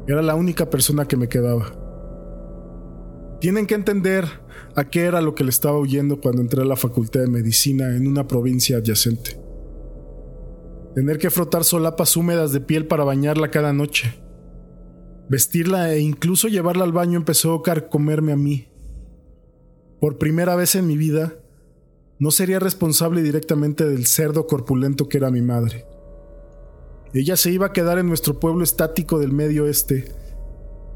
Era 0.07 0.21
la 0.21 0.35
única 0.35 0.69
persona 0.69 1.07
que 1.07 1.17
me 1.17 1.27
quedaba. 1.27 1.71
Tienen 3.39 3.65
que 3.65 3.75
entender 3.75 4.25
a 4.75 4.89
qué 4.89 5.01
era 5.01 5.21
lo 5.21 5.35
que 5.35 5.43
le 5.43 5.49
estaba 5.49 5.79
huyendo 5.79 6.21
cuando 6.21 6.41
entré 6.41 6.61
a 6.61 6.65
la 6.65 6.75
facultad 6.75 7.21
de 7.21 7.27
medicina 7.27 7.95
en 7.95 8.07
una 8.07 8.27
provincia 8.27 8.77
adyacente. 8.77 9.39
Tener 10.93 11.17
que 11.17 11.29
frotar 11.29 11.63
solapas 11.63 12.15
húmedas 12.15 12.53
de 12.53 12.61
piel 12.61 12.87
para 12.87 13.03
bañarla 13.03 13.51
cada 13.51 13.73
noche. 13.73 14.13
Vestirla 15.27 15.93
e 15.93 15.99
incluso 15.99 16.47
llevarla 16.47 16.83
al 16.83 16.93
baño 16.93 17.17
empezó 17.17 17.53
a 17.55 17.63
carcomerme 17.63 18.31
a 18.31 18.37
mí. 18.37 18.67
Por 19.99 20.17
primera 20.17 20.55
vez 20.55 20.75
en 20.75 20.87
mi 20.87 20.97
vida, 20.97 21.33
no 22.19 22.31
sería 22.31 22.59
responsable 22.59 23.23
directamente 23.23 23.85
del 23.85 24.05
cerdo 24.05 24.47
corpulento 24.47 25.09
que 25.09 25.17
era 25.17 25.31
mi 25.31 25.41
madre. 25.41 25.85
Ella 27.15 27.37
se 27.37 27.49
iba 27.49 27.67
a 27.67 27.71
quedar 27.71 27.97
en 27.97 28.09
nuestro 28.09 28.41
pueblo 28.41 28.61
estático 28.61 29.19
del 29.19 29.31
medio 29.31 29.63
oeste, 29.63 30.13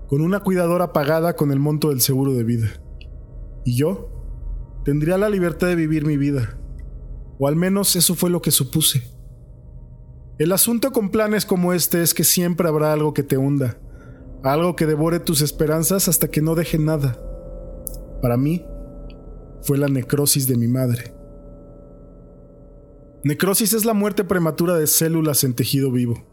con 0.09 0.19
una 0.19 0.41
cuidadora 0.41 0.91
pagada 0.91 1.37
con 1.37 1.53
el 1.53 1.59
monto 1.59 1.91
del 1.91 2.01
seguro 2.01 2.33
de 2.33 2.43
vida. 2.43 2.67
Y 3.63 3.77
yo 3.77 4.81
tendría 4.83 5.17
la 5.17 5.29
libertad 5.29 5.67
de 5.67 5.75
vivir 5.75 6.05
mi 6.05 6.17
vida, 6.17 6.59
o 7.39 7.47
al 7.47 7.55
menos 7.55 7.95
eso 7.95 8.15
fue 8.15 8.29
lo 8.29 8.41
que 8.41 8.51
supuse. 8.51 9.01
El 10.39 10.51
asunto 10.51 10.91
con 10.91 11.09
planes 11.09 11.45
como 11.45 11.71
este 11.71 12.01
es 12.01 12.13
que 12.13 12.25
siempre 12.25 12.67
habrá 12.67 12.91
algo 12.91 13.13
que 13.13 13.23
te 13.23 13.37
hunda, 13.37 13.77
algo 14.43 14.75
que 14.75 14.85
devore 14.85 15.21
tus 15.21 15.41
esperanzas 15.41 16.09
hasta 16.09 16.27
que 16.27 16.41
no 16.41 16.53
deje 16.53 16.77
nada. 16.79 17.17
Para 18.21 18.35
mí, 18.35 18.65
fue 19.61 19.77
la 19.77 19.87
necrosis 19.87 20.49
de 20.49 20.57
mi 20.57 20.67
madre. 20.67 21.13
Necrosis 23.21 23.73
es 23.73 23.83
la 23.83 23.93
muerte 23.93 24.23
prematura 24.23 24.77
de 24.77 24.87
células 24.87 25.43
en 25.43 25.53
tejido 25.53 25.91
vivo. 25.91 26.25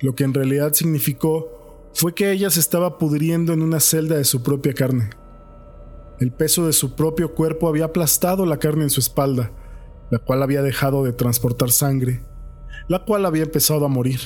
Lo 0.00 0.16
que 0.16 0.24
en 0.24 0.34
realidad 0.34 0.72
significó 0.72 1.88
fue 1.94 2.14
que 2.14 2.32
ella 2.32 2.50
se 2.50 2.58
estaba 2.58 2.98
pudriendo 2.98 3.52
en 3.52 3.62
una 3.62 3.78
celda 3.78 4.16
de 4.16 4.24
su 4.24 4.42
propia 4.42 4.74
carne. 4.74 5.10
El 6.18 6.32
peso 6.32 6.66
de 6.66 6.72
su 6.72 6.96
propio 6.96 7.34
cuerpo 7.34 7.68
había 7.68 7.84
aplastado 7.84 8.44
la 8.44 8.58
carne 8.58 8.82
en 8.84 8.90
su 8.90 8.98
espalda, 8.98 9.52
la 10.10 10.18
cual 10.18 10.42
había 10.42 10.62
dejado 10.62 11.04
de 11.04 11.12
transportar 11.12 11.70
sangre, 11.70 12.26
la 12.88 13.04
cual 13.04 13.24
había 13.24 13.44
empezado 13.44 13.84
a 13.84 13.88
morir. 13.88 14.20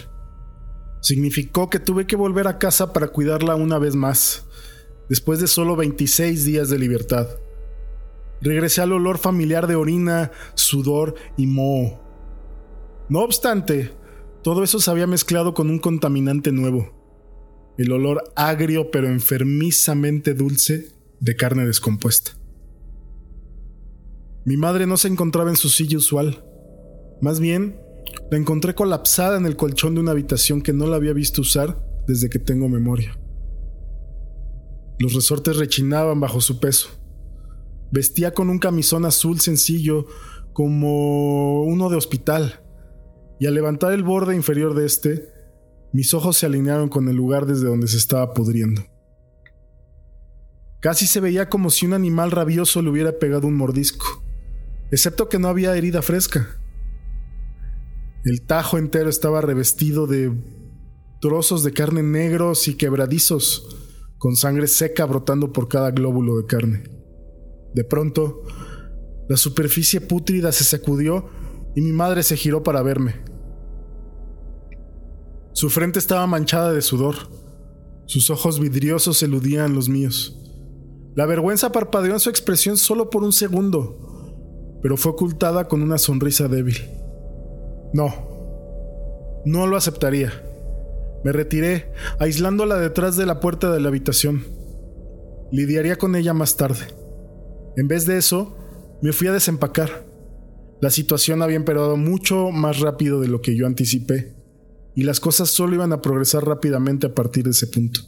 Significó 1.03 1.68
que 1.68 1.81
tuve 1.81 2.07
que 2.07 2.16
volver 2.16 2.49
a 2.49 2.59
casa 2.59 2.94
para 2.94 3.09
cuidarla 3.09 3.57
una 3.57 3.79
vez 3.79 3.94
más, 3.94 4.47
después 5.11 5.38
de 5.38 5.49
solo 5.49 5.77
26 5.77 6.47
días 6.47 6.70
de 6.70 6.79
libertad. 6.79 7.29
Regresé 8.40 8.83
al 8.83 8.92
olor 8.92 9.18
familiar 9.18 9.66
de 9.66 9.77
orina, 9.77 10.31
sudor 10.55 11.14
y 11.37 11.47
moho. 11.47 12.01
No 13.09 13.20
obstante, 13.20 13.92
todo 14.42 14.62
eso 14.62 14.81
se 14.81 14.90
había 14.90 15.07
mezclado 15.07 15.55
con 15.55 15.70
un 15.70 15.79
contaminante 15.79 16.53
nuevo, 16.53 17.75
el 17.79 17.92
olor 17.92 18.33
agrio 18.37 18.90
pero 18.90 19.09
enfermizamente 19.09 20.35
dulce 20.35 20.92
de 21.20 21.37
carne 21.37 21.64
descompuesta. 21.66 22.33
Mi 24.44 24.57
madre 24.57 24.87
no 24.87 24.97
se 24.97 25.09
encontraba 25.09 25.51
en 25.51 25.57
su 25.57 25.70
silla 25.70 25.97
usual, 25.97 26.44
más 27.20 27.40
bien 27.40 27.79
la 28.31 28.38
encontré 28.38 28.75
colapsada 28.75 29.37
en 29.37 29.47
el 29.47 29.57
colchón 29.57 29.94
de 29.94 30.01
una 30.01 30.11
habitación 30.11 30.61
que 30.61 30.73
no 30.73 30.87
la 30.87 30.97
había 30.97 31.12
visto 31.12 31.40
usar 31.40 31.83
desde 32.07 32.29
que 32.29 32.38
tengo 32.38 32.68
memoria. 32.68 33.18
Los 34.99 35.14
resortes 35.14 35.57
rechinaban 35.57 36.20
bajo 36.20 36.40
su 36.40 36.61
peso. 36.61 36.88
Vestía 37.90 38.33
con 38.33 38.51
un 38.51 38.59
camisón 38.59 39.05
azul 39.05 39.40
sencillo, 39.40 40.07
como 40.53 41.64
uno 41.64 41.90
de 41.90 41.97
hospital, 41.97 42.64
y 43.38 43.47
al 43.47 43.55
levantar 43.55 43.92
el 43.92 44.03
borde 44.03 44.35
inferior 44.35 44.75
de 44.75 44.87
este, 44.87 45.29
mis 45.92 46.14
ojos 46.14 46.37
se 46.37 46.47
alinearon 46.47 46.88
con 46.88 47.09
el 47.09 47.16
lugar 47.16 47.47
desde 47.47 47.66
donde 47.66 47.88
se 47.88 47.97
estaba 47.97 48.35
pudriendo. 48.35 48.83
Casi 50.81 51.07
se 51.07 51.20
veía 51.20 51.49
como 51.49 51.70
si 51.70 51.87
un 51.87 51.94
animal 51.94 52.31
rabioso 52.31 52.83
le 52.83 52.90
hubiera 52.90 53.18
pegado 53.18 53.47
un 53.47 53.55
mordisco, 53.55 54.05
excepto 54.90 55.29
que 55.29 55.38
no 55.38 55.49
había 55.49 55.77
herida 55.77 56.03
fresca. 56.03 56.61
El 58.25 58.44
tajo 58.47 58.77
entero 58.79 59.09
estaba 59.09 59.40
revestido 59.40 60.07
de 60.07 60.33
trozos 61.20 61.64
de 61.64 61.73
carne 61.73 62.03
negros 62.03 62.68
y 62.68 62.77
quebradizos, 62.77 63.79
con 64.18 64.37
sangre 64.37 64.66
seca 64.66 65.05
brotando 65.07 65.53
por 65.53 65.68
cada 65.68 65.90
glóbulo 65.90 66.37
de 66.37 66.47
carne. 66.47 66.83
De 67.75 67.85
pronto, 67.85 68.43
la 69.29 69.37
superficie 69.37 70.01
pútrida 70.01 70.53
se 70.53 70.65
sacudió 70.65 71.29
y 71.75 71.81
mi 71.81 71.93
madre 71.93 72.23
se 72.23 72.37
giró 72.37 72.63
para 72.63 72.83
verme. 72.83 73.17
Su 75.53 75.71
frente 75.71 75.99
estaba 75.99 76.27
manchada 76.27 76.73
de 76.73 76.83
sudor. 76.83 77.17
Sus 78.07 78.31
ojos 78.31 78.61
vidriosos 78.61 79.23
eludían 79.23 79.75
los 79.75 79.89
míos. 79.89 80.41
La 81.15 81.27
vergüenza 81.27 81.73
parpadeó 81.73 82.13
en 82.13 82.21
su 82.21 82.31
expresión 82.31 82.77
solo 82.77 83.11
por 83.11 83.23
un 83.23 83.33
segundo, 83.33 84.79
pero 84.83 84.97
fue 84.97 85.13
ocultada 85.13 85.69
con 85.69 85.83
una 85.83 85.99
sonrisa 85.99 86.49
débil. 86.49 86.77
No, 87.93 89.43
no 89.45 89.67
lo 89.67 89.77
aceptaría. 89.77 90.33
Me 91.25 91.33
retiré, 91.33 91.93
aislándola 92.19 92.77
detrás 92.77 93.17
de 93.17 93.27
la 93.27 93.41
puerta 93.41 93.73
de 93.73 93.81
la 93.81 93.89
habitación. 93.89 94.45
Lidiaría 95.51 95.97
con 95.97 96.17
ella 96.17 96.35
más 96.35 96.57
tarde. 96.57 97.04
En 97.77 97.89
vez 97.89 98.07
de 98.07 98.19
eso, 98.19 98.57
me 99.03 99.13
fui 99.13 99.27
a 99.27 99.33
desempacar. 99.33 100.07
La 100.81 100.91
situación 100.91 101.43
había 101.43 101.57
empeorado 101.57 101.97
mucho 101.97 102.51
más 102.51 102.81
rápido 102.81 103.21
de 103.21 103.29
lo 103.29 103.41
que 103.41 103.57
yo 103.57 103.67
anticipé, 103.67 104.35
y 104.95 105.03
las 105.03 105.19
cosas 105.19 105.51
solo 105.51 105.75
iban 105.75 105.93
a 105.93 106.01
progresar 106.01 106.47
rápidamente 106.47 107.07
a 107.07 107.15
partir 107.15 107.45
de 107.45 107.51
ese 107.51 107.67
punto. 107.67 108.01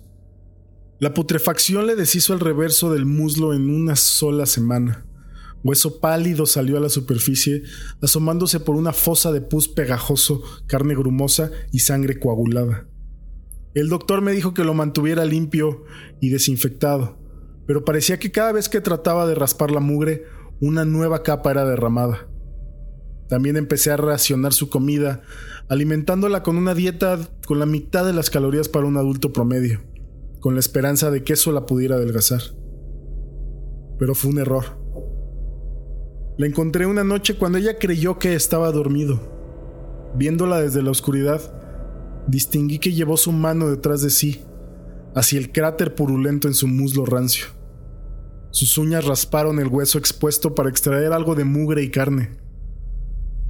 La 0.99 1.13
putrefacción 1.13 1.87
le 1.87 1.97
deshizo 1.97 2.33
el 2.33 2.41
reverso 2.41 2.93
del 2.93 3.05
muslo 3.05 3.53
en 3.55 3.69
una 3.69 3.97
sola 3.97 4.47
semana. 4.47 5.05
Hueso 5.63 6.01
pálido 6.01 6.47
salió 6.47 6.77
a 6.77 6.81
la 6.81 6.89
superficie, 6.89 7.63
asomándose 8.01 8.61
por 8.61 8.77
una 8.77 8.93
fosa 8.93 9.33
de 9.33 9.41
pus 9.41 9.69
pegajoso, 9.69 10.43
carne 10.67 10.95
grumosa 10.95 11.51
y 11.73 11.81
sangre 11.81 12.21
coagulada. 12.21 12.89
El 13.75 13.89
doctor 13.89 14.23
me 14.23 14.33
dijo 14.33 14.55
que 14.55 14.65
lo 14.65 14.75
mantuviera 14.75 15.25
limpio 15.25 15.85
y 16.21 16.31
desinfectado, 16.31 17.19
pero 17.67 17.85
parecía 17.85 18.19
que 18.19 18.31
cada 18.31 18.53
vez 18.53 18.69
que 18.69 18.81
trataba 18.81 19.27
de 19.27 19.35
raspar 19.35 19.71
la 19.71 19.81
mugre, 19.81 20.25
una 20.61 20.85
nueva 20.85 21.23
capa 21.23 21.51
era 21.51 21.65
derramada. 21.65 22.29
También 23.29 23.57
empecé 23.57 23.91
a 23.91 23.97
racionar 23.97 24.53
su 24.53 24.71
comida, 24.71 25.23
alimentándola 25.69 26.43
con 26.43 26.57
una 26.57 26.75
dieta 26.75 27.19
con 27.47 27.59
la 27.59 27.67
mitad 27.67 28.07
de 28.07 28.13
las 28.13 28.31
calorías 28.31 28.69
para 28.69 28.87
un 28.87 28.97
adulto 28.97 29.33
promedio, 29.33 29.81
con 30.41 30.55
la 30.55 30.61
esperanza 30.61 31.11
de 31.11 31.25
que 31.25 31.33
eso 31.33 31.51
la 31.51 31.67
pudiera 31.67 31.97
adelgazar. 31.97 32.41
Pero 33.99 34.15
fue 34.15 34.31
un 34.31 34.39
error. 34.39 34.65
La 36.39 36.47
encontré 36.47 36.87
una 36.87 37.03
noche 37.03 37.37
cuando 37.37 37.59
ella 37.59 37.79
creyó 37.79 38.19
que 38.19 38.35
estaba 38.35 38.71
dormido. 38.71 40.13
Viéndola 40.15 40.61
desde 40.61 40.83
la 40.83 40.91
oscuridad, 40.91 41.41
distinguí 42.29 42.79
que 42.79 42.93
llevó 42.93 43.17
su 43.17 43.33
mano 43.33 43.69
detrás 43.69 44.03
de 44.03 44.11
sí, 44.11 44.43
hacia 45.15 45.39
el 45.39 45.51
cráter 45.51 45.95
purulento 45.95 46.47
en 46.47 46.55
su 46.55 46.69
muslo 46.69 47.07
rancio. 47.07 47.56
Sus 48.57 48.79
uñas 48.79 49.05
rasparon 49.05 49.59
el 49.59 49.69
hueso 49.69 49.99
expuesto 49.99 50.55
para 50.55 50.71
extraer 50.71 51.13
algo 51.13 51.35
de 51.35 51.45
mugre 51.45 51.83
y 51.83 51.91
carne. 51.91 52.39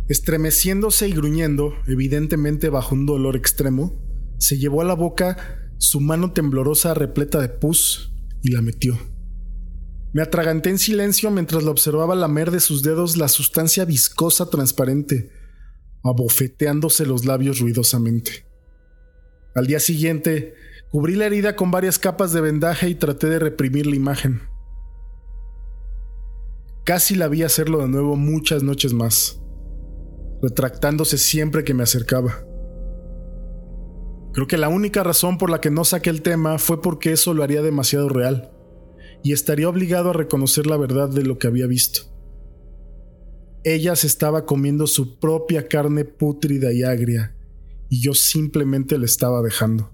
Estremeciéndose 0.09 1.07
y 1.07 1.13
gruñendo, 1.13 1.75
evidentemente 1.87 2.71
bajo 2.71 2.97
un 2.97 3.07
dolor 3.07 3.37
extremo, 3.37 4.03
se 4.39 4.59
llevó 4.59 4.81
a 4.81 4.85
la 4.85 4.95
boca 4.95 5.71
su 5.79 6.01
mano 6.01 6.33
temblorosa 6.33 6.93
repleta 6.93 7.41
de 7.41 7.49
pus 7.49 8.17
y 8.43 8.51
la 8.51 8.63
metió. 8.63 8.99
Me 10.13 10.23
atraganté 10.23 10.71
en 10.71 10.79
silencio 10.81 11.31
mientras 11.31 11.63
la 11.63 11.71
observaba 11.71 12.17
lamer 12.17 12.51
de 12.51 12.59
sus 12.59 12.83
dedos 12.83 13.17
la 13.17 13.29
sustancia 13.29 13.85
viscosa 13.85 14.51
transparente, 14.51 15.31
abofeteándose 16.03 17.07
los 17.07 17.25
labios 17.25 17.61
ruidosamente. 17.61 18.45
Al 19.55 19.69
día 19.69 19.79
siguiente, 19.79 20.55
cubrí 20.91 21.15
la 21.15 21.27
herida 21.27 21.55
con 21.55 21.71
varias 21.71 22.01
capas 22.01 22.33
de 22.33 22.41
vendaje 22.41 22.89
y 22.89 22.97
traté 22.97 23.29
de 23.29 23.39
reprimir 23.39 23.87
la 23.87 23.95
imagen. 23.95 24.56
Casi 26.87 27.17
la 27.17 27.27
vi 27.27 27.43
hacerlo 27.43 27.81
de 27.81 27.89
nuevo 27.89 28.15
muchas 28.15 28.63
noches 28.63 28.93
más, 28.93 29.43
retractándose 30.41 31.19
siempre 31.19 31.65
que 31.65 31.75
me 31.75 31.83
acercaba. 31.83 32.47
Creo 34.33 34.47
que 34.47 34.57
la 34.57 34.69
única 34.69 35.03
razón 35.03 35.37
por 35.37 35.51
la 35.51 35.61
que 35.61 35.69
no 35.69 35.83
saqué 35.83 36.11
el 36.11 36.23
tema 36.23 36.59
fue 36.59 36.81
porque 36.81 37.11
eso 37.11 37.35
lo 37.35 37.43
haría 37.43 37.61
demasiado 37.61 38.09
real, 38.09 38.53
y 39.25 39.33
estaría 39.33 39.69
obligado 39.69 40.11
a 40.11 40.13
reconocer 40.13 40.69
la 40.69 40.77
verdad 40.77 41.09
de 41.09 41.25
lo 41.25 41.39
que 41.39 41.49
había 41.49 41.67
visto. 41.67 42.03
Ella 43.65 43.97
se 43.97 44.07
estaba 44.07 44.47
comiendo 44.47 44.87
su 44.87 45.19
propia 45.19 45.67
carne 45.67 46.05
pútrida 46.05 46.73
y 46.73 46.85
agria, 46.85 47.35
y 47.89 48.01
yo 48.01 48.15
simplemente 48.15 48.97
le 48.97 49.07
estaba 49.07 49.43
dejando. 49.43 49.91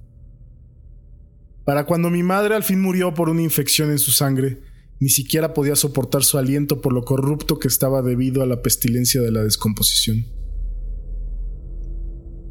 Para 1.64 1.86
cuando 1.86 2.10
mi 2.10 2.22
madre 2.22 2.54
al 2.54 2.64
fin 2.64 2.82
murió 2.82 3.14
por 3.14 3.30
una 3.30 3.40
infección 3.40 3.90
en 3.90 3.98
su 3.98 4.10
sangre, 4.10 4.60
Ni 5.02 5.08
siquiera 5.08 5.52
podía 5.52 5.74
soportar 5.74 6.22
su 6.22 6.38
aliento 6.38 6.80
por 6.80 6.92
lo 6.92 7.02
corrupto 7.02 7.58
que 7.58 7.66
estaba 7.66 8.02
debido 8.02 8.40
a 8.40 8.46
la 8.46 8.62
pestilencia 8.62 9.20
de 9.20 9.32
la 9.32 9.42
descomposición. 9.42 10.26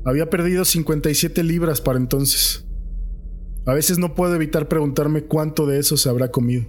Había 0.04 0.30
perdido 0.30 0.66
57 0.66 1.46
libras 1.46 1.80
para 1.80 1.98
entonces. 1.98 2.66
A 3.66 3.74
veces 3.74 4.00
no 4.00 4.16
puedo 4.16 4.36
evitar 4.36 4.68
preguntarme 4.68 5.24
cuánto 5.24 5.66
de 5.66 5.80
eso 5.80 5.96
se 5.96 6.10
habrá 6.10 6.30
comido. 6.30 6.66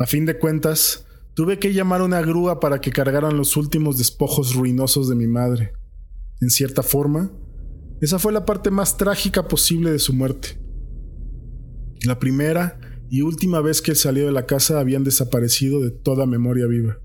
A 0.00 0.06
fin 0.06 0.26
de 0.26 0.40
cuentas, 0.40 1.06
tuve 1.34 1.60
que 1.60 1.72
llamar 1.72 2.00
a 2.00 2.04
una 2.04 2.20
grúa 2.20 2.58
para 2.58 2.80
que 2.80 2.90
cargaran 2.90 3.36
los 3.36 3.56
últimos 3.56 3.96
despojos 3.96 4.56
ruinosos 4.56 5.08
de 5.08 5.14
mi 5.14 5.28
madre. 5.28 5.72
En 6.40 6.50
cierta 6.50 6.82
forma, 6.82 7.30
esa 8.00 8.18
fue 8.18 8.32
la 8.32 8.44
parte 8.44 8.72
más 8.72 8.96
trágica 8.96 9.46
posible 9.46 9.92
de 9.92 10.00
su 10.00 10.14
muerte. 10.14 10.58
La 12.04 12.18
primera 12.18 12.80
y 13.10 13.22
última 13.22 13.60
vez 13.60 13.80
que 13.80 13.94
salió 13.94 14.26
de 14.26 14.32
la 14.32 14.46
casa 14.46 14.80
habían 14.80 15.04
desaparecido 15.04 15.80
de 15.80 15.90
toda 15.90 16.26
memoria 16.26 16.66
viva. 16.66 16.98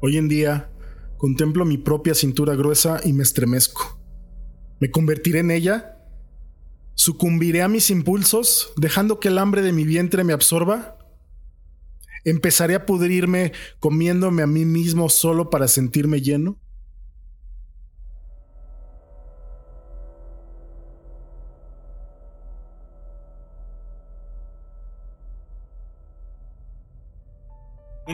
Hoy 0.00 0.18
en 0.18 0.28
día, 0.28 0.70
contemplo 1.16 1.64
mi 1.64 1.78
propia 1.78 2.14
cintura 2.14 2.54
gruesa 2.54 3.00
y 3.04 3.12
me 3.12 3.22
estremezco. 3.22 4.00
¿Me 4.80 4.90
convertiré 4.90 5.40
en 5.40 5.50
ella? 5.50 5.98
¿Sucumbiré 6.94 7.62
a 7.62 7.68
mis 7.68 7.90
impulsos, 7.90 8.72
dejando 8.76 9.18
que 9.18 9.28
el 9.28 9.38
hambre 9.38 9.62
de 9.62 9.72
mi 9.72 9.84
vientre 9.84 10.24
me 10.24 10.32
absorba? 10.32 10.98
¿Empezaré 12.24 12.74
a 12.74 12.86
pudrirme 12.86 13.52
comiéndome 13.80 14.42
a 14.42 14.46
mí 14.46 14.64
mismo 14.64 15.08
solo 15.08 15.50
para 15.50 15.68
sentirme 15.68 16.20
lleno? 16.20 16.58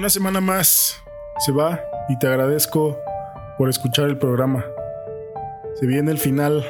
Una 0.01 0.09
semana 0.09 0.41
más 0.41 0.97
se 1.41 1.53
va 1.53 1.79
y 2.09 2.19
te 2.19 2.27
agradezco 2.27 2.99
por 3.59 3.69
escuchar 3.69 4.09
el 4.09 4.17
programa. 4.17 4.65
Se 5.79 5.85
viene 5.85 6.11
el 6.11 6.17
final 6.17 6.65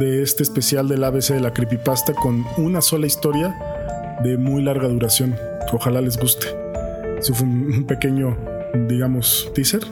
de 0.00 0.20
este 0.24 0.42
especial 0.42 0.88
del 0.88 1.04
ABC 1.04 1.28
de 1.28 1.38
la 1.38 1.52
Creepypasta 1.52 2.12
con 2.12 2.44
una 2.56 2.80
sola 2.80 3.06
historia 3.06 3.56
de 4.24 4.36
muy 4.36 4.64
larga 4.64 4.88
duración. 4.88 5.38
Ojalá 5.72 6.00
les 6.00 6.18
guste. 6.18 6.48
Eso 7.20 7.32
un 7.40 7.86
pequeño, 7.86 8.36
digamos, 8.88 9.52
teaser. 9.54 9.84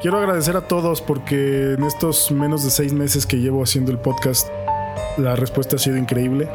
Quiero 0.00 0.18
agradecer 0.18 0.56
a 0.56 0.68
todos 0.68 1.02
porque 1.02 1.72
en 1.72 1.82
estos 1.82 2.30
menos 2.30 2.62
de 2.62 2.70
seis 2.70 2.92
meses 2.92 3.26
que 3.26 3.38
llevo 3.38 3.64
haciendo 3.64 3.90
el 3.90 3.98
podcast, 3.98 4.48
la 5.18 5.34
respuesta 5.34 5.74
ha 5.74 5.80
sido 5.80 5.96
increíble. 5.96 6.48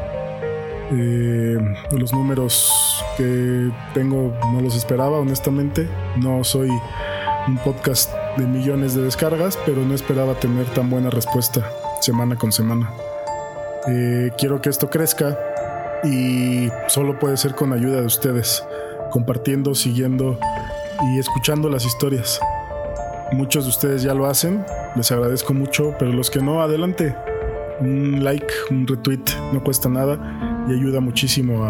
Eh, 0.91 1.57
los 1.91 2.13
números 2.13 3.03
que 3.17 3.71
tengo 3.93 4.33
no 4.53 4.61
los 4.61 4.75
esperaba, 4.75 5.19
honestamente. 5.19 5.87
No 6.17 6.43
soy 6.43 6.69
un 7.47 7.57
podcast 7.59 8.13
de 8.37 8.45
millones 8.45 8.95
de 8.95 9.01
descargas, 9.01 9.57
pero 9.65 9.81
no 9.83 9.95
esperaba 9.95 10.35
tener 10.35 10.65
tan 10.67 10.89
buena 10.89 11.09
respuesta 11.09 11.69
semana 12.01 12.35
con 12.35 12.51
semana. 12.51 12.93
Eh, 13.87 14.31
quiero 14.37 14.61
que 14.61 14.69
esto 14.69 14.89
crezca 14.89 15.37
y 16.03 16.69
solo 16.87 17.17
puede 17.17 17.37
ser 17.37 17.55
con 17.55 17.73
ayuda 17.73 18.01
de 18.01 18.05
ustedes, 18.05 18.63
compartiendo, 19.11 19.73
siguiendo 19.73 20.37
y 21.09 21.19
escuchando 21.19 21.69
las 21.69 21.85
historias. 21.85 22.39
Muchos 23.31 23.63
de 23.63 23.69
ustedes 23.71 24.03
ya 24.03 24.13
lo 24.13 24.27
hacen, 24.27 24.63
les 24.95 25.11
agradezco 25.11 25.53
mucho, 25.53 25.95
pero 25.97 26.11
los 26.11 26.29
que 26.29 26.41
no, 26.41 26.61
adelante. 26.61 27.15
Un 27.79 28.23
like, 28.23 28.47
un 28.69 28.87
retweet, 28.87 29.23
no 29.51 29.63
cuesta 29.63 29.89
nada 29.89 30.54
y 30.67 30.73
ayuda 30.73 30.99
muchísimo 30.99 31.65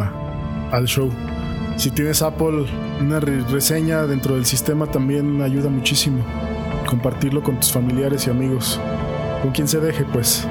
al 0.72 0.86
show. 0.86 1.12
Si 1.78 1.92
tienes 1.92 2.22
Apple, 2.22 2.66
una 3.02 3.20
reseña 3.20 4.08
dentro 4.08 4.36
del 4.36 4.46
sistema 4.46 4.88
también 4.88 5.42
ayuda 5.42 5.70
muchísimo. 5.70 6.24
Compartirlo 6.88 7.44
con 7.44 7.60
tus 7.60 7.72
familiares 7.72 8.28
y 8.28 8.30
amigos. 8.30 8.80
Con 9.42 9.52
quien 9.52 9.68
se 9.68 9.80
deje, 9.80 10.06
pues. 10.06 10.48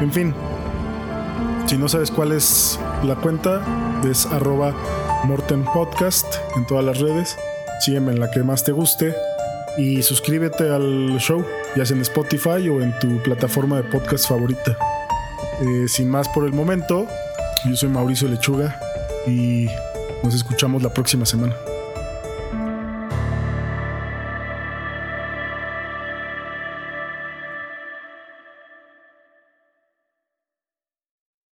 En 0.00 0.12
fin. 0.12 0.32
Si 1.66 1.76
no 1.76 1.88
sabes 1.88 2.10
cuál 2.10 2.32
es 2.32 2.78
la 3.04 3.16
cuenta, 3.16 3.62
es 4.08 4.26
arroba 4.26 4.74
Morten 5.24 5.64
Podcast 5.64 6.26
en 6.56 6.66
todas 6.66 6.84
las 6.84 6.98
redes. 7.00 7.36
Sígueme 7.80 8.12
en 8.12 8.20
la 8.20 8.30
que 8.30 8.42
más 8.42 8.62
te 8.64 8.72
guste. 8.72 9.14
Y 9.76 10.02
suscríbete 10.02 10.68
al 10.70 11.18
show, 11.18 11.44
ya 11.76 11.84
sea 11.84 11.96
en 11.96 12.02
Spotify 12.02 12.68
o 12.68 12.80
en 12.80 12.96
tu 12.98 13.22
plataforma 13.22 13.76
de 13.76 13.84
podcast 13.84 14.28
favorita. 14.28 14.76
Eh, 15.60 15.88
sin 15.88 16.10
más 16.10 16.28
por 16.28 16.44
el 16.44 16.52
momento, 16.52 17.06
yo 17.64 17.76
soy 17.76 17.88
Mauricio 17.88 18.28
Lechuga 18.28 18.78
y 19.26 19.66
nos 20.22 20.34
escuchamos 20.34 20.82
la 20.82 20.90
próxima 20.90 21.26
semana. 21.26 21.54